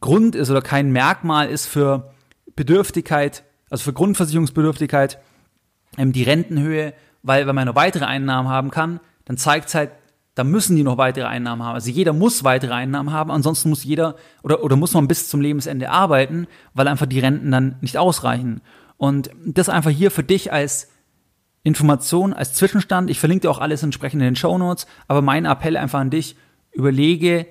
Grund 0.00 0.34
ist 0.34 0.50
oder 0.50 0.62
kein 0.62 0.92
Merkmal 0.92 1.48
ist 1.48 1.66
für 1.66 2.12
Bedürftigkeit, 2.56 3.42
also 3.70 3.84
für 3.84 3.92
Grundversicherungsbedürftigkeit, 3.92 5.18
ähm, 5.96 6.12
die 6.12 6.22
Rentenhöhe, 6.22 6.94
weil 7.22 7.46
wenn 7.46 7.54
man 7.54 7.66
noch 7.66 7.74
weitere 7.74 8.04
Einnahmen 8.04 8.48
haben 8.48 8.70
kann, 8.70 9.00
dann 9.24 9.36
zeigt 9.36 9.68
es 9.68 9.74
halt, 9.74 9.90
da 10.34 10.44
müssen 10.44 10.76
die 10.76 10.82
noch 10.82 10.96
weitere 10.96 11.26
Einnahmen 11.26 11.62
haben. 11.62 11.74
Also 11.74 11.90
jeder 11.90 12.12
muss 12.12 12.44
weitere 12.44 12.72
Einnahmen 12.72 13.12
haben, 13.12 13.30
ansonsten 13.30 13.68
muss 13.68 13.84
jeder 13.84 14.16
oder, 14.42 14.62
oder 14.62 14.76
muss 14.76 14.94
man 14.94 15.08
bis 15.08 15.28
zum 15.28 15.40
Lebensende 15.40 15.90
arbeiten, 15.90 16.46
weil 16.72 16.88
einfach 16.88 17.06
die 17.06 17.20
Renten 17.20 17.50
dann 17.50 17.76
nicht 17.80 17.98
ausreichen. 17.98 18.60
Und 19.00 19.30
das 19.46 19.70
einfach 19.70 19.90
hier 19.90 20.10
für 20.10 20.22
dich 20.22 20.52
als 20.52 20.88
Information, 21.62 22.34
als 22.34 22.52
Zwischenstand. 22.52 23.08
Ich 23.08 23.18
verlinke 23.18 23.46
dir 23.46 23.50
auch 23.50 23.58
alles 23.58 23.82
entsprechend 23.82 24.20
in 24.20 24.26
den 24.26 24.36
Show 24.36 24.58
Notes, 24.58 24.86
aber 25.08 25.22
mein 25.22 25.46
Appell 25.46 25.78
einfach 25.78 26.00
an 26.00 26.10
dich, 26.10 26.36
überlege, 26.70 27.46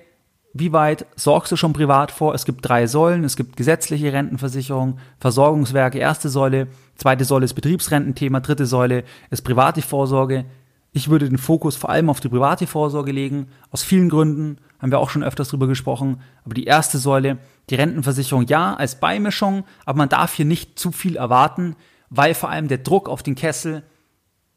wie 0.54 0.72
weit 0.72 1.06
sorgst 1.16 1.50
du 1.50 1.56
schon 1.56 1.72
privat 1.72 2.12
vor? 2.12 2.34
Es 2.34 2.44
gibt 2.44 2.68
drei 2.68 2.86
Säulen. 2.86 3.24
Es 3.24 3.34
gibt 3.34 3.56
gesetzliche 3.56 4.12
Rentenversicherung, 4.12 4.98
Versorgungswerke, 5.18 5.98
erste 5.98 6.28
Säule, 6.28 6.68
zweite 6.94 7.24
Säule 7.24 7.46
ist 7.46 7.54
Betriebsrententhema, 7.54 8.38
dritte 8.38 8.66
Säule 8.66 9.02
ist 9.30 9.42
private 9.42 9.82
Vorsorge. 9.82 10.44
Ich 10.92 11.10
würde 11.10 11.28
den 11.28 11.38
Fokus 11.38 11.74
vor 11.74 11.90
allem 11.90 12.10
auf 12.10 12.20
die 12.20 12.28
private 12.28 12.68
Vorsorge 12.68 13.10
legen, 13.10 13.48
aus 13.72 13.82
vielen 13.82 14.08
Gründen, 14.08 14.58
haben 14.78 14.92
wir 14.92 15.00
auch 15.00 15.10
schon 15.10 15.24
öfters 15.24 15.48
drüber 15.48 15.66
gesprochen. 15.66 16.20
Aber 16.44 16.54
die 16.54 16.64
erste 16.64 16.98
Säule, 16.98 17.38
die 17.70 17.76
Rentenversicherung, 17.76 18.46
ja, 18.46 18.74
als 18.74 19.00
Beimischung, 19.00 19.64
aber 19.84 19.98
man 19.98 20.08
darf 20.08 20.34
hier 20.34 20.44
nicht 20.44 20.78
zu 20.78 20.92
viel 20.92 21.16
erwarten, 21.16 21.76
weil 22.08 22.34
vor 22.34 22.50
allem 22.50 22.68
der 22.68 22.78
Druck 22.78 23.08
auf 23.08 23.22
den 23.22 23.34
Kessel, 23.34 23.82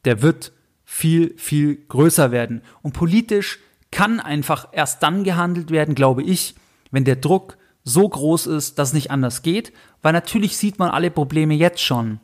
der 0.06 0.22
wird 0.22 0.52
viel, 0.84 1.34
viel 1.38 1.76
größer 1.88 2.32
werden. 2.32 2.62
Und 2.82 2.94
politisch 2.94 3.60
kann 3.92 4.20
einfach 4.20 4.68
erst 4.72 5.04
dann 5.04 5.24
gehandelt 5.24 5.70
werden, 5.70 5.96
glaube 5.96 6.24
ich, 6.24 6.56
wenn 6.92 7.06
der 7.06 7.16
Druck 7.16 7.58
so 7.84 8.08
groß 8.08 8.48
ist, 8.48 8.80
dass 8.80 8.90
es 8.90 8.94
nicht 8.94 9.12
anders 9.12 9.42
geht, 9.42 9.74
weil 10.02 10.14
natürlich 10.14 10.58
sieht 10.58 10.80
man 10.80 10.90
alle 10.90 11.12
Probleme 11.12 11.54
jetzt 11.54 11.82
schon. 11.82 12.20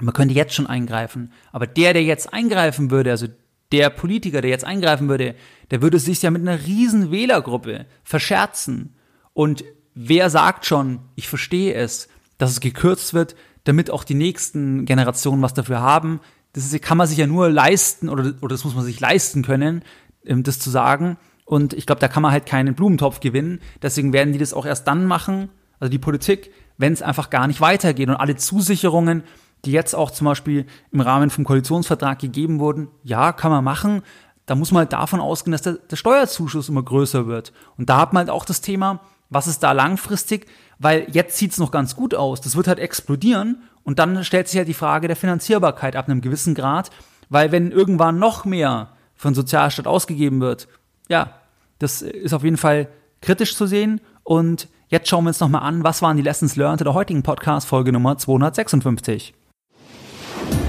Man 0.00 0.14
könnte 0.14 0.34
jetzt 0.34 0.54
schon 0.54 0.66
eingreifen. 0.66 1.32
Aber 1.52 1.66
der, 1.66 1.92
der 1.92 2.02
jetzt 2.02 2.32
eingreifen 2.32 2.90
würde, 2.90 3.10
also 3.10 3.26
der 3.72 3.90
Politiker, 3.90 4.40
der 4.40 4.50
jetzt 4.50 4.64
eingreifen 4.64 5.08
würde, 5.08 5.34
der 5.70 5.82
würde 5.82 5.98
sich 5.98 6.22
ja 6.22 6.30
mit 6.30 6.42
einer 6.42 6.66
riesen 6.66 7.10
Wählergruppe 7.10 7.86
verscherzen. 8.02 8.94
Und 9.32 9.64
wer 9.94 10.30
sagt 10.30 10.66
schon, 10.66 11.00
ich 11.14 11.28
verstehe 11.28 11.74
es, 11.74 12.08
dass 12.38 12.50
es 12.50 12.60
gekürzt 12.60 13.14
wird, 13.14 13.36
damit 13.64 13.90
auch 13.90 14.04
die 14.04 14.14
nächsten 14.14 14.84
Generationen 14.86 15.42
was 15.42 15.54
dafür 15.54 15.80
haben. 15.80 16.20
Das 16.52 16.72
kann 16.80 16.96
man 16.98 17.06
sich 17.06 17.18
ja 17.18 17.26
nur 17.26 17.50
leisten 17.50 18.08
oder, 18.08 18.32
oder 18.40 18.54
das 18.54 18.64
muss 18.64 18.74
man 18.74 18.84
sich 18.84 18.98
leisten 18.98 19.42
können, 19.42 19.82
ähm, 20.24 20.42
das 20.42 20.58
zu 20.58 20.70
sagen. 20.70 21.16
Und 21.44 21.72
ich 21.72 21.86
glaube, 21.86 22.00
da 22.00 22.08
kann 22.08 22.22
man 22.22 22.32
halt 22.32 22.46
keinen 22.46 22.74
Blumentopf 22.74 23.20
gewinnen. 23.20 23.60
Deswegen 23.82 24.12
werden 24.12 24.32
die 24.32 24.38
das 24.38 24.54
auch 24.54 24.66
erst 24.66 24.86
dann 24.86 25.06
machen, 25.06 25.50
also 25.80 25.90
die 25.90 25.98
Politik, 25.98 26.52
wenn 26.78 26.92
es 26.92 27.02
einfach 27.02 27.30
gar 27.30 27.46
nicht 27.46 27.60
weitergeht. 27.60 28.08
Und 28.08 28.16
alle 28.16 28.36
Zusicherungen, 28.36 29.24
die 29.64 29.72
jetzt 29.72 29.94
auch 29.94 30.10
zum 30.10 30.26
Beispiel 30.26 30.66
im 30.92 31.00
Rahmen 31.00 31.30
vom 31.30 31.44
Koalitionsvertrag 31.44 32.18
gegeben 32.18 32.60
wurden, 32.60 32.88
ja, 33.02 33.32
kann 33.32 33.50
man 33.50 33.64
machen. 33.64 34.02
Da 34.46 34.54
muss 34.54 34.72
man 34.72 34.80
halt 34.80 34.92
davon 34.92 35.20
ausgehen, 35.20 35.52
dass 35.52 35.62
der, 35.62 35.74
der 35.74 35.96
Steuerzuschuss 35.96 36.68
immer 36.68 36.82
größer 36.82 37.26
wird. 37.26 37.52
Und 37.76 37.90
da 37.90 37.98
hat 37.98 38.12
man 38.12 38.20
halt 38.20 38.30
auch 38.30 38.44
das 38.44 38.60
Thema, 38.60 39.00
was 39.30 39.46
ist 39.46 39.60
da 39.60 39.72
langfristig? 39.72 40.46
Weil 40.78 41.06
jetzt 41.10 41.36
sieht's 41.36 41.58
noch 41.58 41.70
ganz 41.70 41.96
gut 41.96 42.14
aus. 42.14 42.40
Das 42.40 42.56
wird 42.56 42.68
halt 42.68 42.78
explodieren. 42.78 43.62
Und 43.82 43.98
dann 43.98 44.24
stellt 44.24 44.48
sich 44.48 44.58
halt 44.58 44.68
die 44.68 44.74
Frage 44.74 45.06
der 45.06 45.16
Finanzierbarkeit 45.16 45.96
ab 45.96 46.08
einem 46.08 46.20
gewissen 46.20 46.54
Grad. 46.54 46.90
Weil 47.28 47.52
wenn 47.52 47.70
irgendwann 47.70 48.18
noch 48.18 48.44
mehr 48.44 48.90
von 49.14 49.34
Sozialstaat 49.34 49.86
ausgegeben 49.86 50.40
wird. 50.40 50.68
Ja, 51.08 51.34
das 51.78 52.02
ist 52.02 52.34
auf 52.34 52.44
jeden 52.44 52.56
Fall 52.56 52.88
kritisch 53.20 53.56
zu 53.56 53.66
sehen. 53.66 54.00
Und 54.24 54.68
jetzt 54.88 55.08
schauen 55.08 55.24
wir 55.24 55.28
uns 55.28 55.40
nochmal 55.40 55.62
an, 55.62 55.84
was 55.84 56.02
waren 56.02 56.16
die 56.16 56.22
Lessons 56.22 56.56
learned 56.56 56.80
in 56.80 56.84
der 56.84 56.94
heutigen 56.94 57.22
Podcast-Folge 57.22 57.92
Nummer 57.92 58.18
256. 58.18 59.34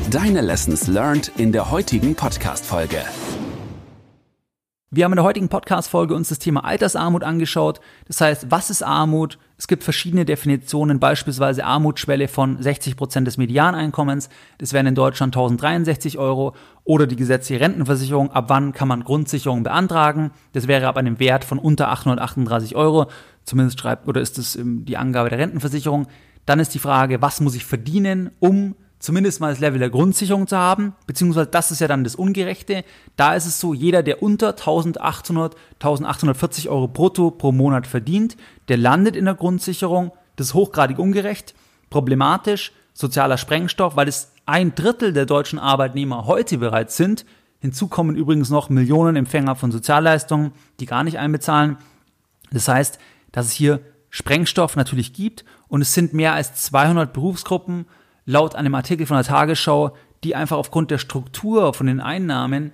Deine 0.09 0.41
Lessons 0.41 0.87
learned 0.87 1.31
in 1.37 1.51
der 1.51 1.71
heutigen 1.71 2.15
Podcast-Folge. 2.15 3.01
Wir 4.93 5.05
haben 5.05 5.13
in 5.13 5.15
der 5.15 5.23
heutigen 5.23 5.47
Podcast-Folge 5.47 6.13
uns 6.13 6.27
das 6.27 6.39
Thema 6.39 6.65
Altersarmut 6.65 7.23
angeschaut. 7.23 7.79
Das 8.09 8.19
heißt, 8.19 8.51
was 8.51 8.69
ist 8.69 8.83
Armut? 8.83 9.39
Es 9.57 9.69
gibt 9.69 9.85
verschiedene 9.85 10.25
Definitionen, 10.25 10.99
beispielsweise 10.99 11.63
Armutsschwelle 11.63 12.27
von 12.27 12.61
60 12.61 12.97
Prozent 12.97 13.25
des 13.25 13.37
Medianeinkommens. 13.37 14.27
Das 14.57 14.73
wären 14.73 14.87
in 14.87 14.95
Deutschland 14.95 15.33
1063 15.33 16.17
Euro. 16.17 16.55
Oder 16.83 17.07
die 17.07 17.15
gesetzliche 17.15 17.61
Rentenversicherung. 17.61 18.31
Ab 18.31 18.49
wann 18.49 18.73
kann 18.73 18.89
man 18.89 19.05
Grundsicherung 19.05 19.63
beantragen? 19.63 20.31
Das 20.51 20.67
wäre 20.67 20.89
ab 20.89 20.97
einem 20.97 21.19
Wert 21.19 21.45
von 21.45 21.57
unter 21.57 21.87
838 21.87 22.75
Euro. 22.75 23.05
Zumindest 23.45 23.79
schreibt, 23.79 24.09
oder 24.09 24.19
ist 24.19 24.37
das 24.37 24.59
die 24.61 24.97
Angabe 24.97 25.29
der 25.29 25.39
Rentenversicherung. 25.39 26.07
Dann 26.45 26.59
ist 26.59 26.73
die 26.73 26.79
Frage, 26.79 27.21
was 27.21 27.39
muss 27.39 27.55
ich 27.55 27.63
verdienen, 27.63 28.31
um 28.39 28.75
zumindest 29.01 29.41
mal 29.41 29.49
das 29.49 29.59
Level 29.59 29.79
der 29.79 29.89
Grundsicherung 29.89 30.47
zu 30.47 30.57
haben, 30.57 30.93
beziehungsweise 31.07 31.47
das 31.47 31.71
ist 31.71 31.81
ja 31.81 31.87
dann 31.87 32.03
das 32.03 32.15
Ungerechte. 32.15 32.85
Da 33.17 33.35
ist 33.35 33.47
es 33.47 33.59
so, 33.59 33.73
jeder, 33.73 34.03
der 34.03 34.23
unter 34.23 34.49
1800, 34.49 35.55
1840 35.73 36.69
Euro 36.69 36.87
brutto 36.87 37.31
pro 37.31 37.51
Monat 37.51 37.87
verdient, 37.87 38.37
der 38.67 38.77
landet 38.77 39.15
in 39.15 39.25
der 39.25 39.33
Grundsicherung. 39.33 40.11
Das 40.35 40.47
ist 40.47 40.53
hochgradig 40.53 40.99
ungerecht, 40.99 41.55
problematisch, 41.89 42.71
sozialer 42.93 43.37
Sprengstoff, 43.37 43.95
weil 43.95 44.07
es 44.07 44.33
ein 44.45 44.75
Drittel 44.75 45.13
der 45.13 45.25
deutschen 45.25 45.59
Arbeitnehmer 45.59 46.25
heute 46.27 46.59
bereits 46.59 46.95
sind. 46.95 47.25
Hinzu 47.59 47.87
kommen 47.87 48.15
übrigens 48.15 48.49
noch 48.49 48.69
Millionen 48.69 49.15
Empfänger 49.15 49.55
von 49.55 49.71
Sozialleistungen, 49.71 50.51
die 50.79 50.85
gar 50.85 51.03
nicht 51.03 51.17
einbezahlen. 51.17 51.77
Das 52.51 52.67
heißt, 52.67 52.99
dass 53.31 53.47
es 53.47 53.51
hier 53.51 53.79
Sprengstoff 54.09 54.75
natürlich 54.75 55.13
gibt 55.13 55.45
und 55.67 55.81
es 55.81 55.93
sind 55.93 56.13
mehr 56.13 56.33
als 56.33 56.53
200 56.55 57.13
Berufsgruppen 57.13 57.85
laut 58.25 58.55
einem 58.55 58.75
Artikel 58.75 59.05
von 59.05 59.17
der 59.17 59.25
Tagesschau, 59.25 59.95
die 60.23 60.35
einfach 60.35 60.57
aufgrund 60.57 60.91
der 60.91 60.97
Struktur 60.97 61.73
von 61.73 61.87
den 61.87 61.99
Einnahmen 61.99 62.71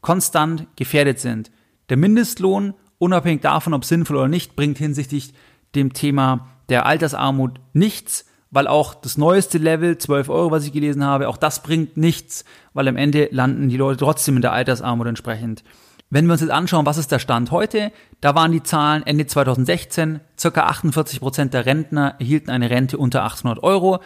konstant 0.00 0.66
gefährdet 0.76 1.20
sind. 1.20 1.50
Der 1.88 1.96
Mindestlohn, 1.96 2.74
unabhängig 2.98 3.42
davon, 3.42 3.74
ob 3.74 3.84
sinnvoll 3.84 4.16
oder 4.16 4.28
nicht, 4.28 4.56
bringt 4.56 4.78
hinsichtlich 4.78 5.32
dem 5.74 5.92
Thema 5.92 6.48
der 6.68 6.86
Altersarmut 6.86 7.60
nichts, 7.72 8.26
weil 8.50 8.66
auch 8.66 8.94
das 8.94 9.18
neueste 9.18 9.58
Level, 9.58 9.98
12 9.98 10.28
Euro, 10.28 10.50
was 10.50 10.66
ich 10.66 10.72
gelesen 10.72 11.04
habe, 11.04 11.28
auch 11.28 11.36
das 11.36 11.62
bringt 11.62 11.96
nichts, 11.96 12.44
weil 12.72 12.88
am 12.88 12.96
Ende 12.96 13.28
landen 13.30 13.68
die 13.68 13.76
Leute 13.76 13.98
trotzdem 13.98 14.36
in 14.36 14.42
der 14.42 14.52
Altersarmut 14.52 15.06
entsprechend. 15.06 15.62
Wenn 16.10 16.24
wir 16.26 16.32
uns 16.32 16.40
jetzt 16.40 16.50
anschauen, 16.50 16.86
was 16.86 16.96
ist 16.96 17.12
der 17.12 17.18
Stand 17.18 17.50
heute, 17.50 17.92
da 18.22 18.34
waren 18.34 18.52
die 18.52 18.62
Zahlen 18.62 19.06
Ende 19.06 19.26
2016, 19.26 20.20
circa 20.38 20.62
48 20.62 21.20
Prozent 21.20 21.52
der 21.52 21.66
Rentner 21.66 22.14
erhielten 22.18 22.50
eine 22.50 22.70
Rente 22.70 22.96
unter 22.96 23.24
800 23.24 23.62
Euro. 23.62 24.00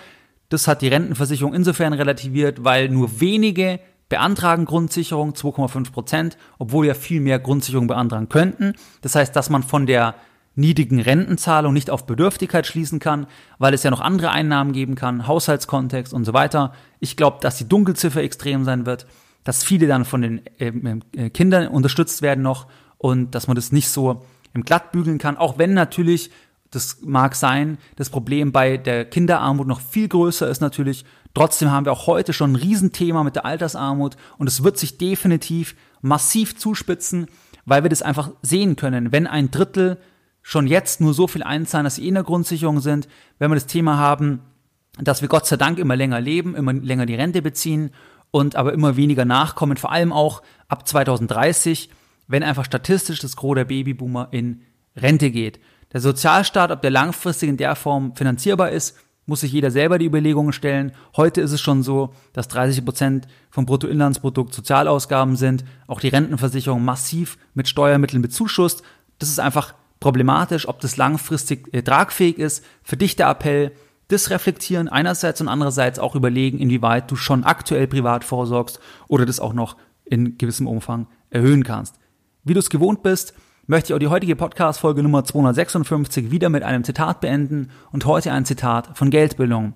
Das 0.53 0.69
hat 0.69 0.83
die 0.83 0.89
Rentenversicherung 0.89 1.55
insofern 1.55 1.95
relativiert, 1.95 2.63
weil 2.63 2.91
nur 2.91 3.23
wenige 3.23 3.81
beantragen 4.11 4.67
Grundsicherung, 4.67 5.33
2,5 5.33 5.93
Prozent, 5.93 6.37
obwohl 6.59 6.85
ja 6.85 6.93
viel 6.93 7.23
mehr 7.23 7.39
Grundsicherung 7.39 7.87
beantragen 7.87 8.29
könnten. 8.29 8.75
Das 9.01 9.15
heißt, 9.15 9.35
dass 9.35 9.49
man 9.49 9.63
von 9.63 9.87
der 9.87 10.15
niedrigen 10.55 11.01
Rentenzahlung 11.01 11.73
nicht 11.73 11.89
auf 11.89 12.05
Bedürftigkeit 12.05 12.67
schließen 12.67 12.99
kann, 12.99 13.27
weil 13.59 13.73
es 13.73 13.83
ja 13.83 13.91
noch 13.91 14.03
andere 14.03 14.31
Einnahmen 14.31 14.73
geben 14.73 14.95
kann, 14.95 15.27
Haushaltskontext 15.27 16.13
und 16.13 16.27
so 16.27 16.35
weiter. 16.35 16.75
Ich 17.01 17.17
glaube, 17.17 17.39
dass 17.41 17.57
die 17.57 17.67
Dunkelziffer 17.67 18.23
extrem 18.23 18.65
sein 18.67 18.85
wird, 18.85 19.07
dass 19.45 19.65
viele 19.65 19.87
dann 19.87 20.05
von 20.05 20.21
den 20.21 20.43
ähm, 20.59 21.01
äh, 21.17 21.31
Kindern 21.31 21.69
unterstützt 21.69 22.21
werden 22.21 22.43
noch 22.43 22.67
und 22.99 23.35
dass 23.35 23.47
man 23.47 23.55
das 23.55 23.73
nicht 23.73 23.89
so 23.89 24.23
im 24.53 24.65
Glatt 24.65 24.93
bügeln 24.93 25.17
kann, 25.17 25.39
auch 25.39 25.57
wenn 25.57 25.73
natürlich 25.73 26.31
das 26.73 26.99
mag 27.03 27.37
sein, 27.37 27.79
das 27.97 28.11
Problem 28.11 28.51
bei 28.51 28.79
der 28.79 29.05
Kinderarmut 29.05 29.69
noch 29.69 29.81
viel 29.81 30.09
größer 30.09 30.49
ist 30.49 30.61
natürlich. 30.61 31.05
Trotzdem 31.35 31.71
haben 31.71 31.85
wir 31.85 31.93
auch 31.93 32.07
heute 32.07 32.33
schon 32.33 32.53
ein 32.53 32.57
Riesenthema 32.57 33.23
mit 33.23 33.37
der 33.37 33.45
Altersarmut 33.45 34.17
und 34.39 34.49
es 34.49 34.65
wird 34.65 34.79
sich 34.79 34.99
definitiv 34.99 35.77
massiv 36.01 36.57
zuspitzen, 36.57 37.27
weil 37.67 37.83
wir 37.83 37.91
das 37.91 38.03
einfach 38.03 38.31
sehen 38.41 38.77
können. 38.77 39.13
Wenn 39.13 39.27
ein 39.27 39.51
Drittel 39.51 39.99
schon 40.41 40.67
jetzt 40.67 41.01
nur 41.01 41.15
so 41.15 41.27
viel 41.27 41.43
einzahlen, 41.43 41.85
dass 41.85 41.97
sie 41.97 42.09
in 42.09 42.15
der 42.15 42.25
Grundsicherung 42.25 42.81
sind, 42.81 43.07
wenn 43.39 43.51
wir 43.51 43.55
das 43.57 43.67
Thema 43.67 43.99
haben, 43.99 44.41
dass 44.99 45.21
wir 45.21 45.29
Gott 45.29 45.47
sei 45.47 45.57
Dank 45.59 45.79
immer 45.79 45.95
länger 45.95 46.21
leben, 46.21 46.57
immer 46.57 46.73
länger 46.73 47.07
die 47.07 47.15
Rente 47.15 47.43
beziehen 47.43 47.91
und 48.31 48.57
aber 48.57 48.73
immer 48.73 48.97
weniger 48.97 49.27
nachkommen, 49.27 49.77
vor 49.77 49.93
allem 49.93 50.13
auch 50.13 50.43
ab 50.69 50.89
2030, 50.89 51.91
wenn 52.29 52.43
einfach 52.43 52.65
statistisch 52.65 53.21
das 53.21 53.37
Gros 53.37 53.57
der 53.57 53.67
Babyboomer 53.67 54.29
in 54.31 54.63
Rente 54.97 55.31
geht. 55.31 55.61
Der 55.93 56.01
Sozialstaat, 56.01 56.71
ob 56.71 56.81
der 56.81 56.91
langfristig 56.91 57.49
in 57.49 57.57
der 57.57 57.77
Form 57.77 58.15
finanzierbar 58.17 58.71
ist, 58.71 58.97
muss 59.27 59.41
sich 59.41 59.53
jeder 59.53 59.71
selber 59.71 59.99
die 59.99 60.07
Überlegungen 60.07 60.53
stellen. 60.53 60.93
Heute 61.17 61.41
ist 61.41 61.53
es 61.53 61.61
schon 61.61 61.83
so, 61.83 62.13
dass 62.33 62.49
30 62.49 62.85
Prozent 62.85 63.29
vom 63.51 63.67
Bruttoinlandsprodukt 63.67 64.53
Sozialausgaben 64.53 65.37
sind, 65.37 65.65
auch 65.87 66.01
die 66.01 66.09
Rentenversicherung 66.09 66.85
massiv 66.85 67.39
mit 67.55 67.69
Steuermitteln 67.69 68.23
bezuschusst. 68.23 68.83
Das 69.19 69.29
ist 69.29 69.39
einfach 69.39 69.75
problematisch, 70.01 70.67
ob 70.67 70.81
das 70.81 70.97
langfristig 70.97 71.73
äh, 71.73 71.83
tragfähig 71.83 72.39
ist. 72.39 72.65
Für 72.83 72.97
dich 72.97 73.15
der 73.15 73.29
Appell, 73.29 73.73
das 74.09 74.31
reflektieren 74.31 74.89
einerseits 74.89 75.41
und 75.41 75.49
andererseits 75.49 76.01
auch 76.01 76.17
überlegen, 76.17 76.59
inwieweit 76.59 77.11
du 77.11 77.15
schon 77.15 77.45
aktuell 77.45 77.87
privat 77.87 78.25
vorsorgst 78.25 78.81
oder 79.07 79.25
das 79.25 79.39
auch 79.39 79.53
noch 79.53 79.77
in 80.05 80.37
gewissem 80.37 80.67
Umfang 80.67 81.07
erhöhen 81.31 81.63
kannst. 81.63 81.99
Wie 82.43 82.55
du 82.55 82.59
es 82.59 82.71
gewohnt 82.71 83.03
bist, 83.05 83.35
möchte 83.67 83.93
ich 83.93 83.95
auch 83.95 83.99
die 83.99 84.09
heutige 84.09 84.37
Podcast-Folge 84.37 85.03
Nummer 85.03 85.25
256 85.25 86.31
wieder 86.31 86.49
mit 86.49 86.63
einem 86.63 86.85
Zitat 86.85 87.21
beenden 87.21 87.71
und 87.91 88.07
heute 88.07 88.33
ein 88.33 88.45
Zitat 88.45 88.97
von 88.97 89.11
Geldbildung. 89.11 89.75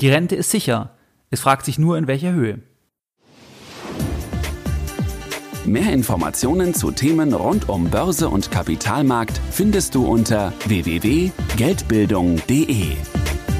Die 0.00 0.08
Rente 0.08 0.36
ist 0.36 0.50
sicher. 0.50 0.90
Es 1.30 1.40
fragt 1.40 1.64
sich 1.64 1.78
nur 1.78 1.98
in 1.98 2.06
welcher 2.06 2.32
Höhe. 2.32 2.60
Mehr 5.66 5.92
Informationen 5.92 6.74
zu 6.74 6.90
Themen 6.90 7.32
rund 7.32 7.70
um 7.70 7.88
Börse 7.88 8.28
und 8.28 8.50
Kapitalmarkt 8.50 9.40
findest 9.50 9.94
du 9.94 10.06
unter 10.06 10.52
www.geldbildung.de. 10.66 12.96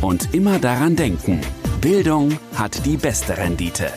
Und 0.02 0.34
immer 0.34 0.58
daran 0.58 0.96
denken, 0.96 1.40
Bildung 1.80 2.38
hat 2.56 2.84
die 2.84 2.98
beste 2.98 3.38
Rendite. 3.38 3.90